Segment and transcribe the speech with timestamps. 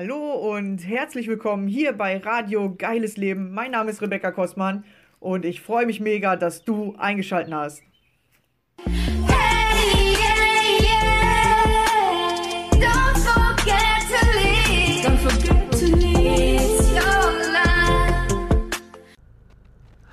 [0.00, 3.52] Hallo und herzlich willkommen hier bei Radio Geiles Leben.
[3.52, 4.84] Mein Name ist Rebecca Kostmann
[5.18, 7.82] und ich freue mich mega, dass du eingeschaltet hast.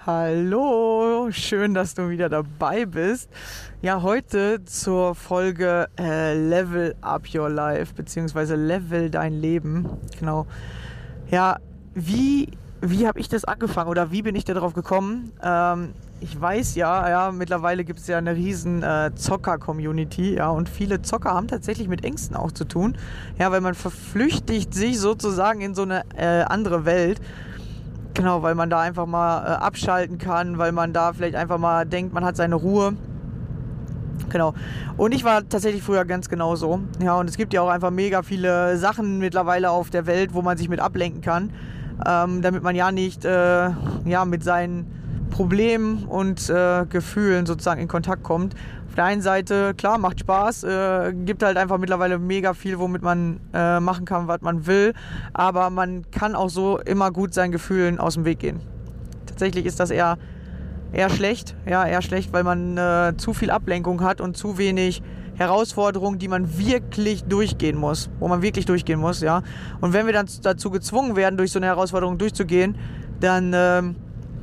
[0.08, 3.28] Hallo, schön, dass du wieder dabei bist.
[3.82, 9.90] Ja, heute zur Folge äh, Level Up Your Life, beziehungsweise Level Dein Leben.
[10.20, 10.46] Genau.
[11.32, 11.58] Ja,
[11.96, 12.50] wie,
[12.82, 15.32] wie habe ich das angefangen oder wie bin ich da drauf gekommen?
[15.42, 20.70] Ähm, ich weiß ja, ja, mittlerweile gibt es ja eine riesen äh, Zocker-Community, ja, und
[20.70, 22.96] viele Zocker haben tatsächlich mit Ängsten auch zu tun.
[23.40, 27.20] Ja, weil man verflüchtigt sich sozusagen in so eine äh, andere Welt.
[28.16, 31.86] Genau, weil man da einfach mal äh, abschalten kann, weil man da vielleicht einfach mal
[31.86, 32.94] denkt, man hat seine Ruhe.
[34.30, 34.54] Genau.
[34.96, 36.80] Und ich war tatsächlich früher ganz genauso.
[37.04, 40.42] Ja, und es gibt ja auch einfach mega viele Sachen mittlerweile auf der Welt, wo
[40.42, 41.52] man sich mit ablenken kann,
[42.08, 43.70] ähm, damit man ja nicht äh,
[44.06, 48.56] ja, mit seinen Problemen und äh, Gefühlen sozusagen in Kontakt kommt.
[48.96, 53.02] Auf der einen Seite, klar, macht Spaß, äh, gibt halt einfach mittlerweile mega viel, womit
[53.02, 54.94] man äh, machen kann, was man will,
[55.34, 58.62] aber man kann auch so immer gut seinen Gefühlen aus dem Weg gehen.
[59.26, 60.18] Tatsächlich ist das eher
[60.94, 65.04] eher schlecht, ja, eher schlecht, weil man äh, zu viel Ablenkung hat und zu wenig
[65.34, 69.42] Herausforderungen, die man wirklich durchgehen muss, wo man wirklich durchgehen muss, ja.
[69.82, 72.78] Und wenn wir dann dazu gezwungen werden, durch so eine Herausforderung durchzugehen,
[73.20, 73.98] dann ähm,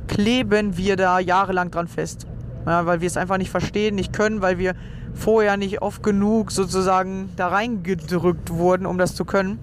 [0.07, 2.27] kleben wir da jahrelang dran fest.
[2.65, 4.73] Ja, weil wir es einfach nicht verstehen, nicht können, weil wir
[5.13, 9.59] vorher nicht oft genug sozusagen da reingedrückt wurden, um das zu können.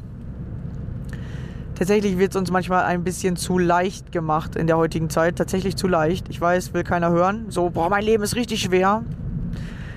[1.75, 5.37] Tatsächlich wird es uns manchmal ein bisschen zu leicht gemacht in der heutigen Zeit.
[5.37, 6.28] Tatsächlich zu leicht.
[6.28, 7.47] Ich weiß, will keiner hören.
[7.48, 9.03] So, boah, mein Leben ist richtig schwer.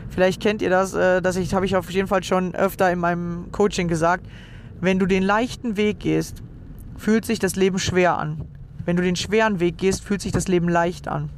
[0.08, 3.52] Vielleicht kennt ihr das, äh, das habe ich auf jeden Fall schon öfter in meinem
[3.52, 4.25] Coaching gesagt.
[4.80, 6.42] Wenn du den leichten Weg gehst,
[6.96, 8.46] fühlt sich das Leben schwer an.
[8.86, 11.30] Wenn du den schweren Weg gehst, fühlt sich das Leben leicht an.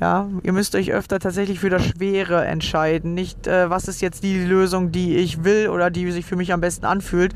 [0.00, 3.14] Ja, ihr müsst euch öfter tatsächlich für das Schwere entscheiden.
[3.14, 6.52] Nicht, äh, was ist jetzt die Lösung, die ich will oder die sich für mich
[6.52, 7.32] am besten anfühlt,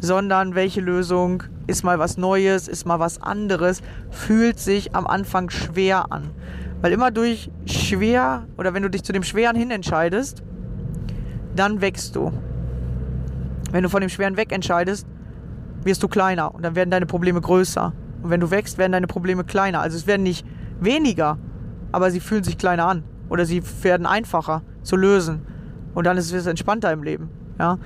[0.00, 5.48] sondern welche Lösung ist mal was Neues, ist mal was anderes, fühlt sich am Anfang
[5.50, 6.30] schwer an.
[6.80, 10.42] Weil immer durch schwer oder wenn du dich zu dem Schweren hin entscheidest,
[11.54, 12.32] dann wächst du.
[13.70, 15.06] Wenn du von dem Schweren weg entscheidest,
[15.84, 17.92] wirst du kleiner und dann werden deine Probleme größer.
[18.24, 19.80] Und wenn du wächst, werden deine Probleme kleiner.
[19.80, 20.44] Also es werden nicht
[20.80, 21.38] weniger,
[21.92, 25.46] aber sie fühlen sich kleiner an oder sie werden einfacher zu lösen.
[25.94, 27.30] Und dann ist es entspannter im Leben.
[27.58, 27.78] Ja?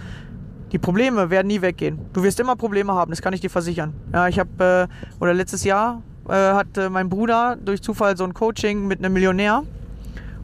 [0.73, 1.99] Die Probleme werden nie weggehen.
[2.13, 3.95] Du wirst immer Probleme haben, das kann ich dir versichern.
[4.13, 8.25] Ja, ich habe, äh, oder letztes Jahr äh, hat äh, mein Bruder durch Zufall so
[8.25, 9.63] ein Coaching mit einem Millionär.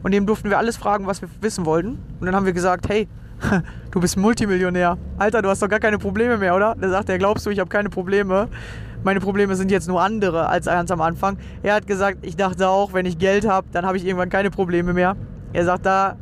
[0.01, 1.99] Und dem durften wir alles fragen, was wir wissen wollten.
[2.19, 3.07] Und dann haben wir gesagt, hey,
[3.91, 4.97] du bist Multimillionär.
[5.17, 6.75] Alter, du hast doch gar keine Probleme mehr, oder?
[6.79, 8.47] Da sagt er, glaubst du, ich habe keine Probleme?
[9.03, 11.37] Meine Probleme sind jetzt nur andere als ganz am Anfang.
[11.61, 14.49] Er hat gesagt, ich dachte auch, wenn ich Geld habe, dann habe ich irgendwann keine
[14.49, 15.15] Probleme mehr.
[15.51, 16.15] Er sagt, da,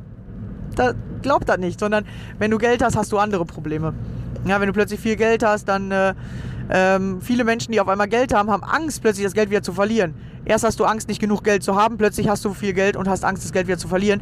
[0.75, 2.05] da glaubt das nicht, sondern
[2.39, 3.93] wenn du Geld hast, hast du andere Probleme.
[4.45, 6.15] Ja, wenn du plötzlich viel Geld hast, dann äh,
[6.71, 9.73] ähm, viele Menschen, die auf einmal Geld haben, haben Angst, plötzlich das Geld wieder zu
[9.73, 10.15] verlieren.
[10.45, 13.07] Erst hast du Angst, nicht genug Geld zu haben, plötzlich hast du viel Geld und
[13.07, 14.21] hast Angst, das Geld wieder zu verlieren.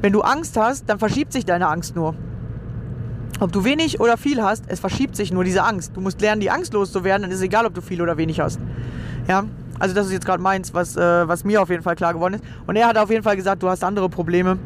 [0.00, 2.14] Wenn du Angst hast, dann verschiebt sich deine Angst nur.
[3.38, 5.92] Ob du wenig oder viel hast, es verschiebt sich nur diese Angst.
[5.94, 8.40] Du musst lernen, die Angst loszuwerden, dann ist es egal, ob du viel oder wenig
[8.40, 8.58] hast.
[9.28, 9.44] Ja,
[9.78, 12.34] also das ist jetzt gerade meins, was, äh, was mir auf jeden Fall klar geworden
[12.34, 12.44] ist.
[12.66, 14.58] Und er hat auf jeden Fall gesagt, du hast andere Probleme.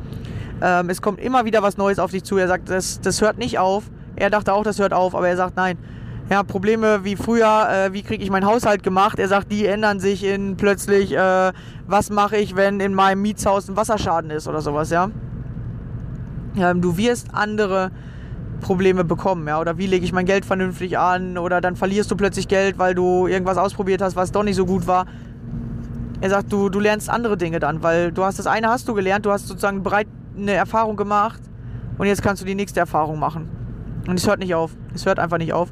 [0.62, 2.36] Ähm, es kommt immer wieder was Neues auf dich zu.
[2.36, 3.84] Er sagt, das, das hört nicht auf.
[4.14, 5.78] Er dachte auch, das hört auf, aber er sagt, nein.
[6.28, 9.19] Ja, Probleme wie früher, äh, wie kriege ich meinen Haushalt gemacht?
[9.19, 11.52] Er sagt, die ändern sich in plötzlich, äh,
[11.88, 15.10] was mache ich, wenn in meinem Mietshaus ein Wasserschaden ist oder sowas, ja.
[16.56, 17.91] Ähm, du wirst andere
[18.60, 22.16] Probleme bekommen, ja, oder wie lege ich mein Geld vernünftig an, oder dann verlierst du
[22.16, 25.06] plötzlich Geld, weil du irgendwas ausprobiert hast, was doch nicht so gut war.
[26.20, 28.94] Er sagt, du, du lernst andere Dinge dann, weil du hast das eine hast du
[28.94, 30.06] gelernt, du hast sozusagen bereit
[30.37, 31.40] eine Erfahrung gemacht
[31.99, 33.49] und jetzt kannst du die nächste Erfahrung machen.
[34.06, 34.73] Und es hört nicht auf.
[34.94, 35.70] Es hört einfach nicht auf.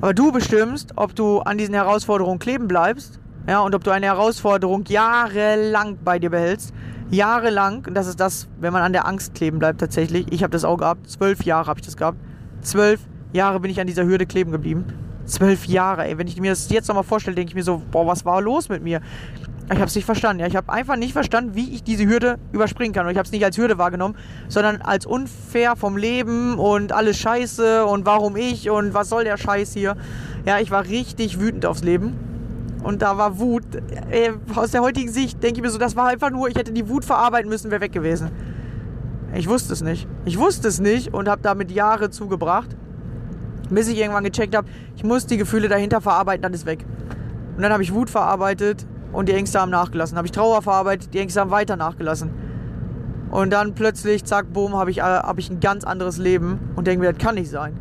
[0.00, 4.04] Aber du bestimmst, ob du an diesen Herausforderungen kleben bleibst, ja, und ob du eine
[4.04, 6.74] Herausforderung jahrelang bei dir behältst.
[7.10, 10.26] Jahrelang, und das ist das, wenn man an der Angst kleben bleibt tatsächlich.
[10.30, 11.08] Ich habe das auch gehabt.
[11.08, 12.18] Zwölf Jahre habe ich das gehabt.
[12.60, 13.00] Zwölf
[13.32, 14.84] Jahre bin ich an dieser Hürde kleben geblieben.
[15.24, 16.18] Zwölf Jahre, ey.
[16.18, 18.68] Wenn ich mir das jetzt nochmal vorstelle, denke ich mir so, boah, was war los
[18.68, 19.00] mit mir?
[19.70, 20.40] Ich habe es nicht verstanden.
[20.40, 23.06] Ja, ich habe einfach nicht verstanden, wie ich diese Hürde überspringen kann.
[23.06, 24.16] Und ich habe es nicht als Hürde wahrgenommen,
[24.48, 29.38] sondern als unfair vom Leben und alles Scheiße und warum ich und was soll der
[29.38, 29.96] Scheiß hier.
[30.44, 32.37] Ja, ich war richtig wütend aufs Leben.
[32.82, 33.64] Und da war Wut.
[34.10, 36.72] Äh, aus der heutigen Sicht denke ich mir so, das war einfach nur, ich hätte
[36.72, 38.30] die Wut verarbeiten müssen, wäre weg gewesen.
[39.34, 40.08] Ich wusste es nicht.
[40.24, 42.76] Ich wusste es nicht und habe damit Jahre zugebracht.
[43.70, 46.86] Bis ich irgendwann gecheckt habe, ich muss die Gefühle dahinter verarbeiten, dann ist weg.
[47.56, 50.16] Und dann habe ich Wut verarbeitet und die Ängste haben nachgelassen.
[50.16, 52.30] Habe ich Trauer verarbeitet, die Ängste haben weiter nachgelassen.
[53.30, 56.86] Und dann plötzlich, zack, boom, habe ich, äh, hab ich ein ganz anderes Leben und
[56.86, 57.76] denke mir, das kann nicht sein.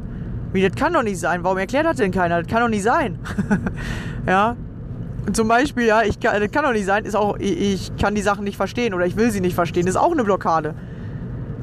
[0.52, 1.44] Wie, das kann doch nicht sein.
[1.44, 2.42] Warum erklärt das denn keiner?
[2.42, 3.20] Das kann doch nicht sein.
[4.28, 4.58] ja.
[5.34, 8.22] Zum Beispiel, ja, ich kann, das kann doch nicht sein, ist auch, ich, kann die
[8.22, 9.86] Sachen nicht verstehen oder ich will sie nicht verstehen.
[9.88, 10.74] Ist auch eine Blockade.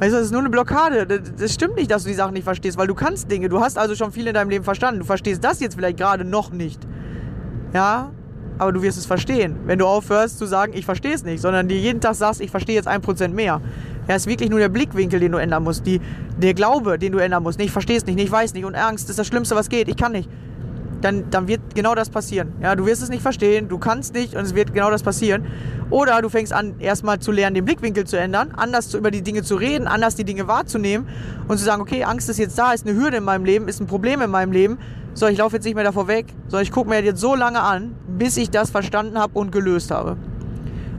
[0.00, 1.06] Weißt du, das ist nur eine Blockade.
[1.06, 3.48] Das, stimmt nicht, dass du die Sachen nicht verstehst, weil du kannst Dinge.
[3.48, 5.00] Du hast also schon viel in deinem Leben verstanden.
[5.00, 6.80] Du verstehst das jetzt vielleicht gerade noch nicht.
[7.72, 8.10] Ja,
[8.58, 11.66] aber du wirst es verstehen, wenn du aufhörst zu sagen, ich verstehe es nicht, sondern
[11.66, 13.60] dir jeden Tag sagst, ich verstehe jetzt ein Prozent mehr.
[14.08, 16.00] Ja, ist wirklich nur der Blickwinkel, den du ändern musst, die,
[16.36, 17.58] der Glaube, den du ändern musst.
[17.58, 19.68] Nee, ich verstehe es nicht, nee, ich weiß nicht und Angst ist das Schlimmste, was
[19.68, 20.28] geht, ich kann nicht.
[21.00, 22.52] Dann, dann wird genau das passieren.
[22.62, 25.46] Ja, du wirst es nicht verstehen, du kannst nicht und es wird genau das passieren.
[25.90, 29.22] Oder du fängst an, erstmal zu lernen, den Blickwinkel zu ändern, anders zu, über die
[29.22, 31.06] Dinge zu reden, anders die Dinge wahrzunehmen
[31.46, 33.80] und zu sagen, okay, Angst ist jetzt da, ist eine Hürde in meinem Leben, ist
[33.80, 34.78] ein Problem in meinem Leben.
[35.12, 37.60] So, ich laufe jetzt nicht mehr davor weg, sondern ich gucke mir jetzt so lange
[37.60, 40.16] an, bis ich das verstanden habe und gelöst habe.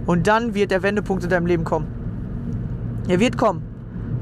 [0.06, 1.88] Und dann wird der Wendepunkt in deinem Leben kommen.
[3.07, 3.63] Er wird kommen.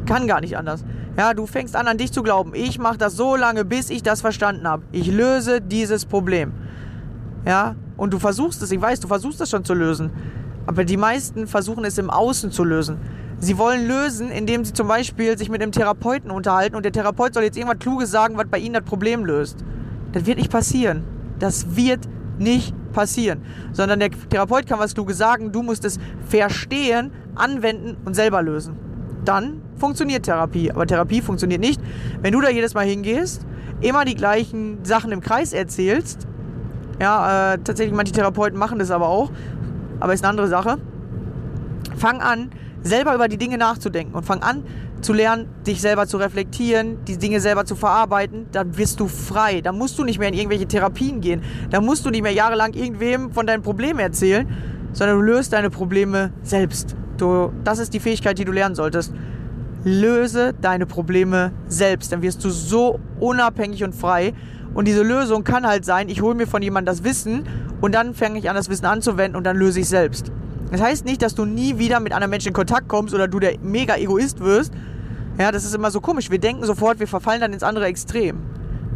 [0.06, 0.84] Kann gar nicht anders.
[1.16, 2.54] Ja, du fängst an, an dich zu glauben.
[2.56, 4.84] Ich mache das so lange, bis ich das verstanden habe.
[4.92, 6.54] Ich löse dieses Problem.
[7.46, 8.72] Ja, und du versuchst es.
[8.72, 10.12] Ich weiß, du versuchst es schon zu lösen.
[10.66, 12.98] Aber die meisten versuchen es im Außen zu lösen.
[13.38, 17.34] Sie wollen lösen, indem sie zum Beispiel sich mit einem Therapeuten unterhalten und der Therapeut
[17.34, 19.64] soll jetzt irgendwas Kluges sagen, was bei ihnen das Problem löst.
[20.14, 21.04] Das wird nicht passieren.
[21.40, 22.08] Das wird
[22.40, 23.42] nicht passieren.
[23.74, 28.78] Sondern der Therapeut kann was Kluges sagen, du musst es verstehen, anwenden und selber lösen.
[29.26, 30.72] Dann funktioniert Therapie.
[30.72, 31.82] Aber Therapie funktioniert nicht,
[32.22, 33.46] wenn du da jedes Mal hingehst,
[33.82, 36.28] immer die gleichen Sachen im Kreis erzählst.
[37.02, 39.32] Ja, äh, tatsächlich, manche Therapeuten machen das aber auch.
[40.00, 40.78] Aber ist eine andere Sache.
[41.98, 44.64] Fang an, selber über die Dinge nachzudenken und fang an
[45.02, 49.62] zu lernen, dich selber zu reflektieren, die Dinge selber zu verarbeiten, dann wirst du frei.
[49.62, 51.42] Da musst du nicht mehr in irgendwelche Therapien gehen.
[51.70, 54.48] Da musst du nicht mehr jahrelang irgendwem von deinen Problemen erzählen,
[54.94, 56.96] sondern du löst deine Probleme selbst.
[57.24, 59.14] Du, das ist die Fähigkeit, die du lernen solltest.
[59.86, 64.34] Löse deine Probleme selbst, dann wirst du so unabhängig und frei.
[64.74, 67.48] Und diese Lösung kann halt sein, ich hole mir von jemandem das Wissen
[67.80, 70.34] und dann fange ich an, das Wissen anzuwenden und dann löse ich selbst.
[70.70, 73.40] Das heißt nicht, dass du nie wieder mit anderen Menschen in Kontakt kommst oder du
[73.40, 74.74] der mega Egoist wirst.
[75.38, 76.30] Ja, das ist immer so komisch.
[76.30, 78.40] Wir denken sofort, wir verfallen dann ins andere Extrem.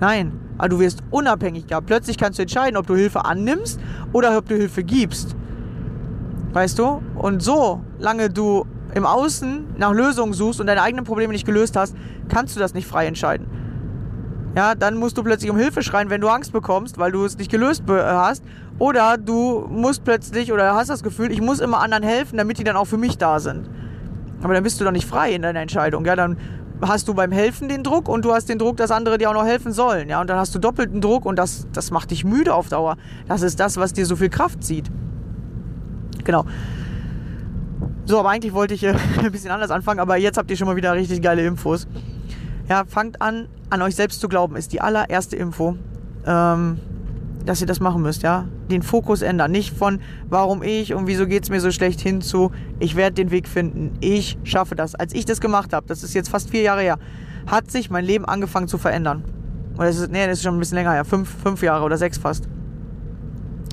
[0.01, 1.87] Nein, aber du wirst unabhängig gehabt.
[1.87, 3.79] Plötzlich kannst du entscheiden, ob du Hilfe annimmst
[4.11, 5.37] oder ob du Hilfe gibst.
[6.53, 7.01] Weißt du?
[7.15, 11.75] Und so lange du im Außen nach Lösungen suchst und deine eigenen Probleme nicht gelöst
[11.75, 11.95] hast,
[12.29, 13.47] kannst du das nicht frei entscheiden.
[14.55, 17.37] Ja, dann musst du plötzlich um Hilfe schreien, wenn du Angst bekommst, weil du es
[17.37, 18.43] nicht gelöst äh, hast.
[18.79, 22.63] Oder du musst plötzlich oder hast das Gefühl, ich muss immer anderen helfen, damit die
[22.63, 23.69] dann auch für mich da sind.
[24.41, 26.05] Aber dann bist du doch nicht frei in deiner Entscheidung.
[26.05, 26.37] Ja, dann
[26.81, 29.33] hast du beim Helfen den Druck und du hast den Druck, dass andere dir auch
[29.33, 30.09] noch helfen sollen.
[30.09, 32.97] Ja, und dann hast du doppelten Druck und das, das macht dich müde auf Dauer.
[33.27, 34.91] Das ist das, was dir so viel Kraft zieht.
[36.27, 36.45] Genau.
[38.05, 38.93] So, aber eigentlich wollte ich äh,
[39.23, 41.87] ein bisschen anders anfangen, aber jetzt habt ihr schon mal wieder richtig geile Infos.
[42.69, 45.77] Ja, fangt an, an euch selbst zu glauben, ist die allererste Info,
[46.25, 46.79] ähm,
[47.45, 48.45] dass ihr das machen müsst, ja.
[48.69, 49.51] Den Fokus ändern.
[49.51, 53.13] Nicht von, warum ich und wieso geht es mir so schlecht hin zu, ich werde
[53.13, 54.95] den Weg finden, ich schaffe das.
[54.95, 56.99] Als ich das gemacht habe, das ist jetzt fast vier Jahre her,
[57.45, 59.23] hat sich mein Leben angefangen zu verändern.
[59.77, 61.95] Oder das ist, nee, das ist schon ein bisschen länger her, fünf, fünf Jahre oder
[61.95, 62.49] sechs fast.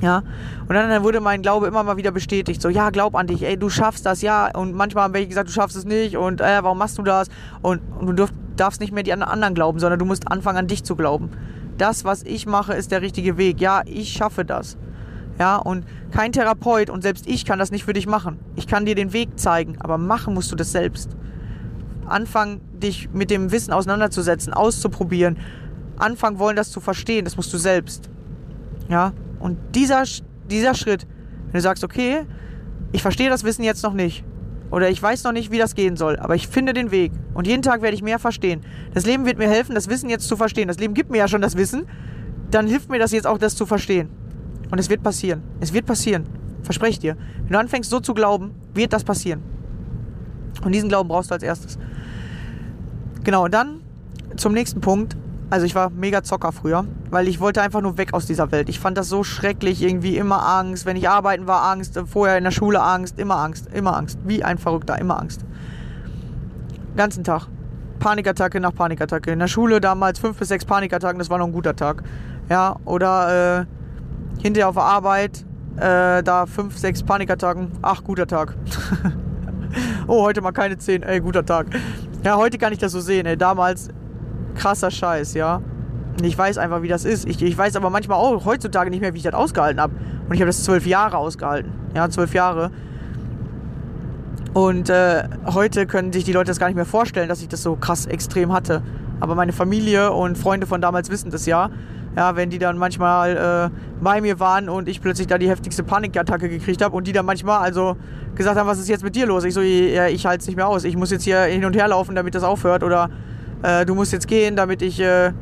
[0.05, 0.23] Ja,
[0.69, 2.61] und dann wurde mein Glaube immer mal wieder bestätigt.
[2.61, 4.51] So, ja, glaub an dich, ey, du schaffst das, ja.
[4.55, 7.29] Und manchmal haben welche gesagt, du schaffst es nicht und äh, warum machst du das?
[7.63, 10.67] Und, und du dürf, darfst nicht mehr die anderen glauben, sondern du musst anfangen an
[10.67, 11.31] dich zu glauben.
[11.79, 13.63] Das, was ich mache, ist der richtige Weg.
[13.63, 14.77] Ja, ich schaffe das.
[15.39, 18.39] Ja, und kein Therapeut und selbst ich kann das nicht für dich machen.
[18.57, 21.17] Ich kann dir den Weg zeigen, aber machen musst du das selbst.
[22.05, 25.39] Anfangen, dich mit dem Wissen auseinanderzusetzen, auszuprobieren.
[25.97, 28.11] Anfangen wollen, das zu verstehen, das musst du selbst.
[28.91, 30.05] Ja, und dieser,
[30.49, 31.07] dieser Schritt,
[31.45, 32.23] wenn du sagst, okay,
[32.93, 34.25] ich verstehe das Wissen jetzt noch nicht.
[34.71, 37.13] Oder ich weiß noch nicht, wie das gehen soll, aber ich finde den Weg.
[37.35, 38.63] Und jeden Tag werde ich mehr verstehen.
[38.95, 40.67] Das Leben wird mir helfen, das Wissen jetzt zu verstehen.
[40.67, 41.85] Das Leben gibt mir ja schon das Wissen.
[42.51, 44.09] Dann hilft mir das jetzt auch, das zu verstehen.
[44.71, 45.43] Und es wird passieren.
[45.61, 46.25] Es wird passieren.
[46.63, 47.17] Verspreche ich dir.
[47.43, 49.43] Wenn du anfängst so zu glauben, wird das passieren.
[50.65, 51.79] Und diesen Glauben brauchst du als erstes.
[53.25, 53.83] Genau, und dann
[54.37, 55.19] zum nächsten Punkt.
[55.51, 58.69] Also ich war mega Zocker früher, weil ich wollte einfach nur weg aus dieser Welt.
[58.69, 60.87] Ich fand das so schrecklich, irgendwie immer Angst.
[60.87, 62.01] Wenn ich arbeiten war, Angst.
[62.07, 63.19] Vorher in der Schule Angst.
[63.19, 63.73] Immer Angst.
[63.73, 64.19] Immer Angst.
[64.25, 64.99] Wie ein Verrückter.
[64.99, 65.45] Immer Angst.
[66.97, 67.49] Ganzen Tag.
[67.99, 69.33] Panikattacke nach Panikattacke.
[69.33, 72.03] In der Schule damals fünf bis sechs Panikattacken, das war noch ein guter Tag.
[72.49, 75.45] Ja, oder äh, hinterher auf der Arbeit,
[75.77, 77.73] äh, da fünf, sechs Panikattacken.
[77.83, 78.55] Ach, guter Tag.
[80.07, 81.03] oh, heute mal keine zehn.
[81.03, 81.67] Ey, guter Tag.
[82.25, 83.27] Ja, heute kann ich das so sehen.
[83.27, 83.89] Ey, damals
[84.55, 85.61] krasser Scheiß, ja.
[86.17, 87.27] Und ich weiß einfach, wie das ist.
[87.27, 89.95] Ich, ich weiß aber manchmal auch heutzutage nicht mehr, wie ich das ausgehalten habe.
[90.29, 91.73] Und ich habe das zwölf Jahre ausgehalten.
[91.95, 92.71] Ja, zwölf Jahre.
[94.53, 97.63] Und äh, heute können sich die Leute das gar nicht mehr vorstellen, dass ich das
[97.63, 98.83] so krass extrem hatte.
[99.19, 101.71] Aber meine Familie und Freunde von damals wissen das ja.
[102.17, 105.83] Ja, wenn die dann manchmal äh, bei mir waren und ich plötzlich da die heftigste
[105.83, 107.97] Panikattacke gekriegt habe und die dann manchmal also
[108.37, 109.43] gesagt haben, was ist jetzt mit dir los?
[109.43, 110.85] Ich so, ja, ich halte es nicht mehr aus.
[110.85, 112.85] Ich muss jetzt hier hin und her laufen, damit das aufhört.
[112.85, 113.11] Oder
[113.65, 115.33] äh, du musst jetzt gehen, damit ich, äh,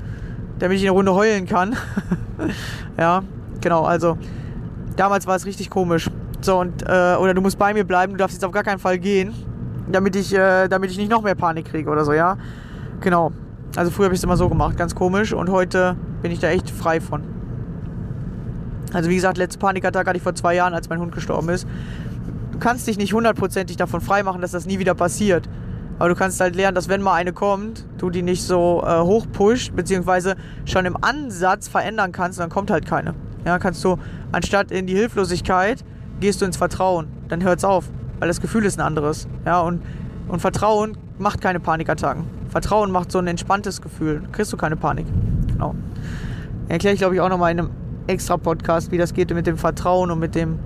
[0.58, 1.76] damit ich eine Runde heulen kann.
[2.98, 3.22] ja,
[3.60, 4.16] genau, also
[4.96, 6.08] damals war es richtig komisch.
[6.40, 8.78] So, und, äh, oder du musst bei mir bleiben, du darfst jetzt auf gar keinen
[8.78, 9.34] Fall gehen,
[9.90, 12.36] damit ich, äh, damit ich nicht noch mehr Panik kriege oder so, ja.
[13.00, 13.32] Genau.
[13.74, 15.32] Also früher habe ich es immer so gemacht, ganz komisch.
[15.32, 17.22] Und heute bin ich da echt frei von.
[18.92, 21.66] Also wie gesagt, letzte Panikattacke hatte ich vor zwei Jahren, als mein Hund gestorben ist.
[22.52, 25.48] Du kannst dich nicht hundertprozentig davon freimachen, dass das nie wieder passiert.
[26.02, 29.02] Aber du kannst halt lernen, dass wenn mal eine kommt, du die nicht so äh,
[29.02, 33.14] hochpusht, beziehungsweise schon im Ansatz verändern kannst, dann kommt halt keine.
[33.44, 33.99] Ja, kannst du
[34.32, 35.85] anstatt in die Hilflosigkeit,
[36.18, 37.06] gehst du ins Vertrauen.
[37.28, 37.85] Dann hört's auf,
[38.18, 39.28] weil das Gefühl ist ein anderes.
[39.47, 39.80] Ja, und,
[40.26, 42.25] und Vertrauen macht keine Panikattacken.
[42.49, 44.23] Vertrauen macht so ein entspanntes Gefühl.
[44.23, 45.06] Dann kriegst du keine Panik.
[45.52, 45.76] Genau.
[46.66, 47.71] Erkläre ich, glaube ich, auch nochmal in einem
[48.09, 50.59] extra Podcast, wie das geht mit dem Vertrauen und mit dem,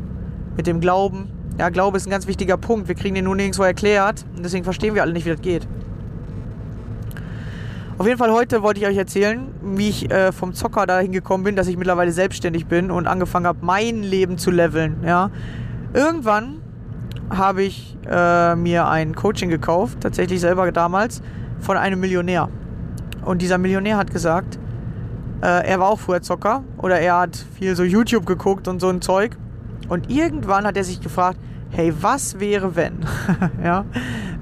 [0.56, 1.28] mit dem Glauben.
[1.58, 2.86] Ja, Glaube ist ein ganz wichtiger Punkt.
[2.88, 5.66] Wir kriegen den nur nirgendwo erklärt und deswegen verstehen wir alle nicht, wie das geht.
[7.98, 11.44] Auf jeden Fall heute wollte ich euch erzählen, wie ich äh, vom Zocker dahin gekommen
[11.44, 14.98] bin, dass ich mittlerweile selbstständig bin und angefangen habe, mein Leben zu leveln.
[15.02, 15.30] Ja.
[15.94, 16.60] Irgendwann
[17.30, 21.22] habe ich äh, mir ein Coaching gekauft, tatsächlich selber damals,
[21.58, 22.50] von einem Millionär.
[23.24, 24.58] Und dieser Millionär hat gesagt,
[25.40, 28.90] äh, er war auch früher Zocker oder er hat viel so YouTube geguckt und so
[28.90, 29.38] ein Zeug.
[29.88, 31.38] Und irgendwann hat er sich gefragt,
[31.70, 33.00] hey, was wäre wenn?
[33.64, 33.84] ja?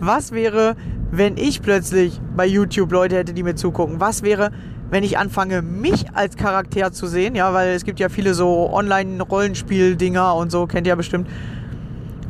[0.00, 0.76] Was wäre,
[1.10, 4.00] wenn ich plötzlich bei YouTube Leute hätte, die mir zugucken?
[4.00, 4.50] Was wäre,
[4.90, 7.34] wenn ich anfange, mich als Charakter zu sehen?
[7.34, 11.28] Ja, weil es gibt ja viele so Online-Rollenspiel-Dinger und so, kennt ihr ja bestimmt.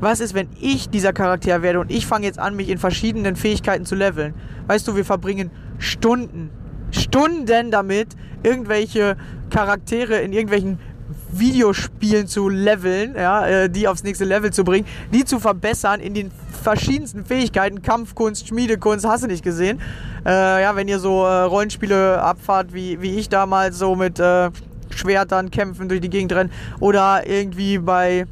[0.01, 3.37] Was ist, wenn ich dieser Charakter werde und ich fange jetzt an, mich in verschiedenen
[3.37, 4.35] Fähigkeiten zu leveln?
[4.67, 6.51] Weißt du, wir verbringen Stunden,
[6.91, 8.09] Stunden damit,
[8.43, 9.17] irgendwelche
[9.51, 10.79] Charaktere in irgendwelchen
[11.39, 16.15] Videospielen zu leveln, ja, äh, die aufs nächste Level zu bringen, die zu verbessern in
[16.15, 16.31] den
[16.63, 19.81] verschiedensten Fähigkeiten, Kampfkunst, Schmiedekunst, hast du nicht gesehen.
[20.25, 24.51] Äh, ja, wenn ihr so äh, Rollenspiele abfahrt, wie, wie ich damals, so mit äh,
[24.91, 26.51] Schwertern kämpfen, durch die Gegend rennen,
[26.81, 28.27] oder irgendwie bei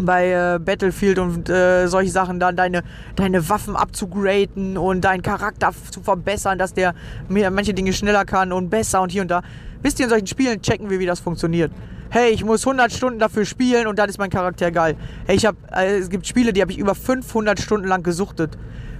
[0.00, 2.82] bei äh, Battlefield und äh, solche Sachen dann deine,
[3.14, 6.94] deine Waffen abzugraden und deinen Charakter zu verbessern, dass der
[7.28, 9.42] mehr, manche Dinge schneller kann und besser und hier und da.
[9.82, 11.72] Wisst ihr, in solchen Spielen checken wir, wie das funktioniert.
[12.10, 14.96] Hey, ich muss 100 Stunden dafür spielen und dann ist mein Charakter geil.
[15.26, 18.56] Hey, ich hab, äh, es gibt Spiele, die habe ich über 500 Stunden lang gesuchtet.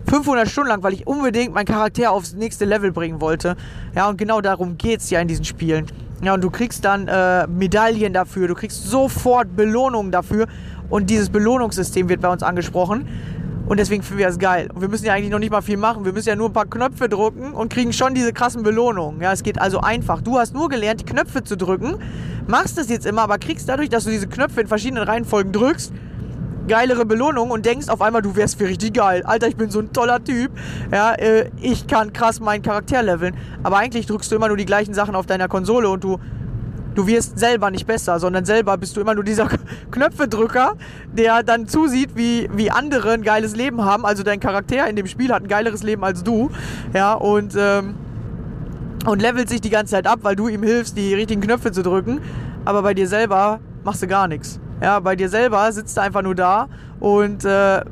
[0.09, 3.57] 500 Stunden lang, weil ich unbedingt meinen Charakter aufs nächste Level bringen wollte.
[3.95, 5.87] Ja, und genau darum geht's ja in diesen Spielen.
[6.23, 10.47] Ja, und du kriegst dann äh, Medaillen dafür, du kriegst sofort Belohnungen dafür.
[10.89, 13.09] Und dieses Belohnungssystem wird bei uns angesprochen.
[13.67, 14.69] Und deswegen finden wir das geil.
[14.75, 16.05] Und wir müssen ja eigentlich noch nicht mal viel machen.
[16.05, 19.21] Wir müssen ja nur ein paar Knöpfe drücken und kriegen schon diese krassen Belohnungen.
[19.21, 20.21] Ja, es geht also einfach.
[20.21, 21.97] Du hast nur gelernt, die Knöpfe zu drücken.
[22.47, 25.93] Machst es jetzt immer, aber kriegst dadurch, dass du diese Knöpfe in verschiedenen Reihenfolgen drückst,
[26.67, 29.23] geilere Belohnung und denkst auf einmal, du wärst für richtig geil.
[29.25, 30.51] Alter, ich bin so ein toller Typ.
[30.91, 33.37] Ja, äh, ich kann krass meinen Charakter leveln.
[33.63, 36.19] Aber eigentlich drückst du immer nur die gleichen Sachen auf deiner Konsole und du,
[36.95, 39.49] du wirst selber nicht besser, sondern selber bist du immer nur dieser
[39.91, 40.75] Knöpfedrücker,
[41.13, 44.05] der dann zusieht, wie, wie andere ein geiles Leben haben.
[44.05, 46.51] Also dein Charakter in dem Spiel hat ein geileres Leben als du.
[46.93, 47.95] Ja, und, ähm,
[49.07, 51.83] und levelt sich die ganze Zeit ab, weil du ihm hilfst, die richtigen Knöpfe zu
[51.83, 52.21] drücken.
[52.65, 54.61] Aber bei dir selber machst du gar nichts.
[54.81, 56.69] Ja, bei dir selber sitzt du einfach nur da
[56.99, 57.83] und äh,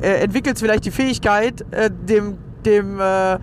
[0.00, 3.38] entwickelst vielleicht die Fähigkeit, äh, dem, dem, äh,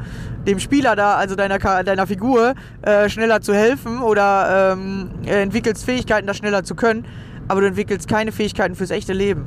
[0.45, 5.85] dem Spieler da, also deiner, deiner Figur, äh, schneller zu helfen oder ähm, äh, entwickelst
[5.85, 7.05] Fähigkeiten, das schneller zu können,
[7.47, 9.45] aber du entwickelst keine Fähigkeiten fürs echte Leben.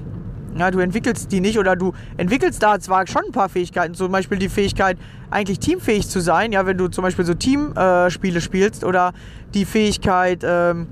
[0.57, 4.13] Ja, du entwickelst die nicht oder du entwickelst da zwar schon ein paar Fähigkeiten, zum
[4.13, 4.97] Beispiel die Fähigkeit,
[5.31, 9.13] eigentlich teamfähig zu sein, ja, wenn du zum Beispiel so Teamspiele äh, spielst oder
[9.53, 10.87] die Fähigkeit, ähm,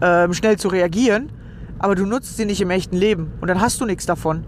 [0.00, 1.30] ähm, schnell zu reagieren,
[1.80, 4.44] aber du nutzt sie nicht im echten Leben und dann hast du nichts davon.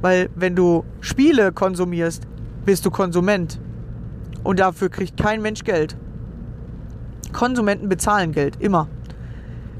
[0.00, 2.26] Weil wenn du Spiele konsumierst,
[2.64, 3.60] bist du Konsument.
[4.42, 5.96] Und dafür kriegt kein Mensch Geld.
[7.32, 8.88] Konsumenten bezahlen Geld, immer.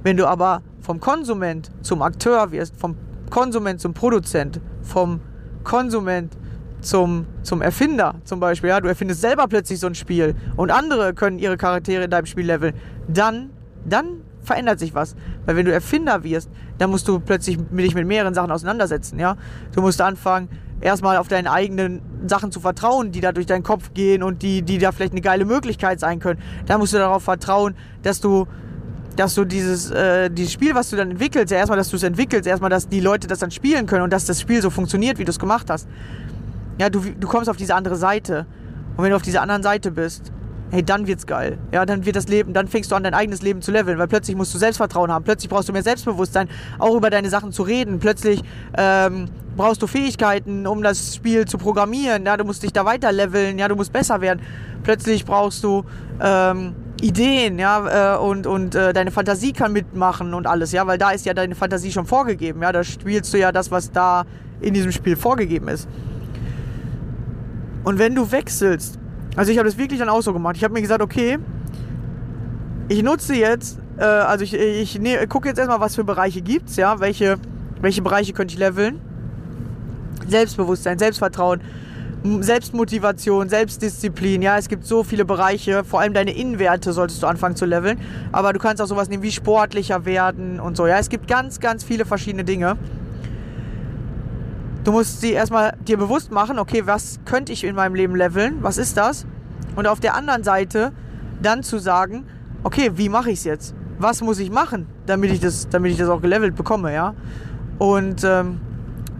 [0.02, 2.96] Wenn du aber vom Konsument zum Akteur wirst, vom
[3.30, 5.20] Konsument zum Produzent, vom
[5.64, 6.36] Konsument
[6.80, 11.14] zum, zum Erfinder zum Beispiel, ja, du erfindest selber plötzlich so ein Spiel und andere
[11.14, 12.74] können ihre Charaktere in deinem Spiel leveln,
[13.08, 13.50] dann,
[13.84, 15.14] dann verändert sich was.
[15.44, 19.36] Weil wenn du Erfinder wirst, dann musst du plötzlich dich mit mehreren Sachen auseinandersetzen, ja.
[19.74, 20.48] Du musst anfangen,
[20.80, 24.62] erstmal auf deinen eigenen Sachen zu vertrauen, die da durch deinen Kopf gehen und die,
[24.62, 26.40] die da vielleicht eine geile Möglichkeit sein können.
[26.66, 28.46] Da musst du darauf vertrauen, dass du
[29.16, 32.02] dass du dieses, äh, dieses Spiel, was du dann entwickelst, ja, erstmal, dass du es
[32.02, 35.18] entwickelst, erstmal, dass die Leute das dann spielen können und dass das Spiel so funktioniert,
[35.18, 35.88] wie du es gemacht hast.
[36.78, 38.46] Ja, du, du kommst auf diese andere Seite.
[38.96, 40.32] Und wenn du auf dieser anderen Seite bist,
[40.70, 41.58] hey, dann wird's geil.
[41.72, 44.08] Ja, dann wird das Leben, dann fängst du an, dein eigenes Leben zu leveln, weil
[44.08, 46.48] plötzlich musst du Selbstvertrauen haben, plötzlich brauchst du mehr Selbstbewusstsein,
[46.78, 48.42] auch über deine Sachen zu reden, plötzlich
[48.76, 53.12] ähm, brauchst du Fähigkeiten, um das Spiel zu programmieren, ja, du musst dich da weiter
[53.12, 54.40] leveln, ja, du musst besser werden,
[54.82, 55.84] plötzlich brauchst du
[56.22, 60.98] ähm, Ideen, ja, äh, und, und äh, deine Fantasie kann mitmachen und alles, ja, weil
[60.98, 64.24] da ist ja deine Fantasie schon vorgegeben, ja, da spielst du ja das, was da
[64.60, 65.88] in diesem Spiel vorgegeben ist.
[67.82, 68.98] Und wenn du wechselst,
[69.40, 71.38] also ich habe das wirklich dann auch so gemacht, ich habe mir gesagt, okay,
[72.88, 76.76] ich nutze jetzt, äh, also ich, ich ne, gucke jetzt erstmal, was für Bereiche gibt's,
[76.76, 77.38] ja, welche,
[77.80, 79.00] welche Bereiche könnte ich leveln.
[80.28, 81.62] Selbstbewusstsein, Selbstvertrauen,
[82.40, 87.56] Selbstmotivation, Selbstdisziplin, ja, es gibt so viele Bereiche, vor allem deine Innenwerte solltest du anfangen
[87.56, 87.98] zu leveln,
[88.32, 91.60] aber du kannst auch sowas nehmen wie sportlicher werden und so, ja, es gibt ganz,
[91.60, 92.76] ganz viele verschiedene Dinge.
[94.82, 98.62] Du musst sie erstmal dir bewusst machen, okay, was könnte ich in meinem Leben leveln?
[98.62, 99.26] Was ist das?
[99.76, 100.92] Und auf der anderen Seite
[101.42, 102.24] dann zu sagen,
[102.62, 103.74] okay, wie mache ich es jetzt?
[103.98, 107.14] Was muss ich machen, damit ich das, damit ich das auch gelevelt bekomme, ja?
[107.78, 108.60] Und ähm,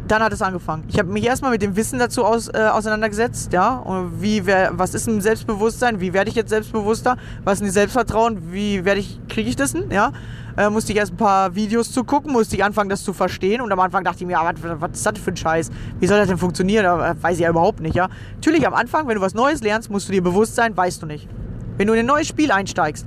[0.08, 0.84] dann hat es angefangen.
[0.88, 3.76] Ich habe mich erstmal mit dem Wissen dazu aus, äh, auseinandergesetzt, ja.
[3.76, 6.00] Und wie wer, was ist ein Selbstbewusstsein?
[6.00, 7.16] Wie werde ich jetzt selbstbewusster?
[7.44, 8.52] Was ist ein Selbstvertrauen?
[8.52, 9.90] Wie werde ich, kriege ich das denn?
[9.90, 10.12] Ja.
[10.60, 13.62] Äh, musste ich erst ein paar Videos zu gucken, musste ich anfangen, das zu verstehen.
[13.62, 15.70] Und am Anfang dachte ich mir, ja, was, was ist das für ein Scheiß?
[15.98, 16.84] Wie soll das denn funktionieren?
[16.84, 18.08] Da weiß ich ja überhaupt nicht, ja.
[18.34, 21.06] Natürlich am Anfang, wenn du was Neues lernst, musst du dir bewusst sein, weißt du
[21.06, 21.30] nicht.
[21.78, 23.06] Wenn du in ein neues Spiel einsteigst,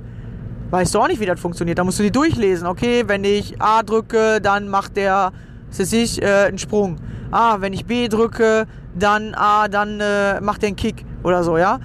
[0.70, 1.78] weißt du auch nicht, wie das funktioniert.
[1.78, 2.66] Da musst du dir durchlesen.
[2.66, 5.30] Okay, wenn ich A drücke, dann macht der,
[5.68, 6.96] was weiß ich, äh, einen Sprung.
[7.30, 8.66] Ah, wenn ich B drücke,
[8.98, 11.78] dann A, dann äh, macht der einen Kick oder so, ja.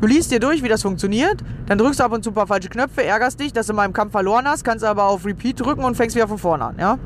[0.00, 2.46] Du liest dir durch, wie das funktioniert, dann drückst du ab und zu ein paar
[2.46, 5.60] falsche Knöpfe, ärgerst dich, dass du mal im Kampf verloren hast, kannst aber auf Repeat
[5.60, 6.98] drücken und fängst wieder von vorne an, ja.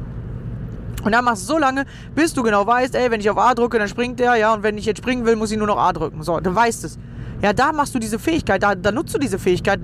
[1.02, 3.52] Und dann machst du so lange, bis du genau weißt, ey, wenn ich auf A
[3.54, 5.76] drücke, dann springt der, ja, und wenn ich jetzt springen will, muss ich nur noch
[5.76, 6.22] A drücken.
[6.22, 6.98] So, du weißt es.
[7.42, 9.80] Ja, da machst du diese Fähigkeit, da, da nutzt du diese Fähigkeit,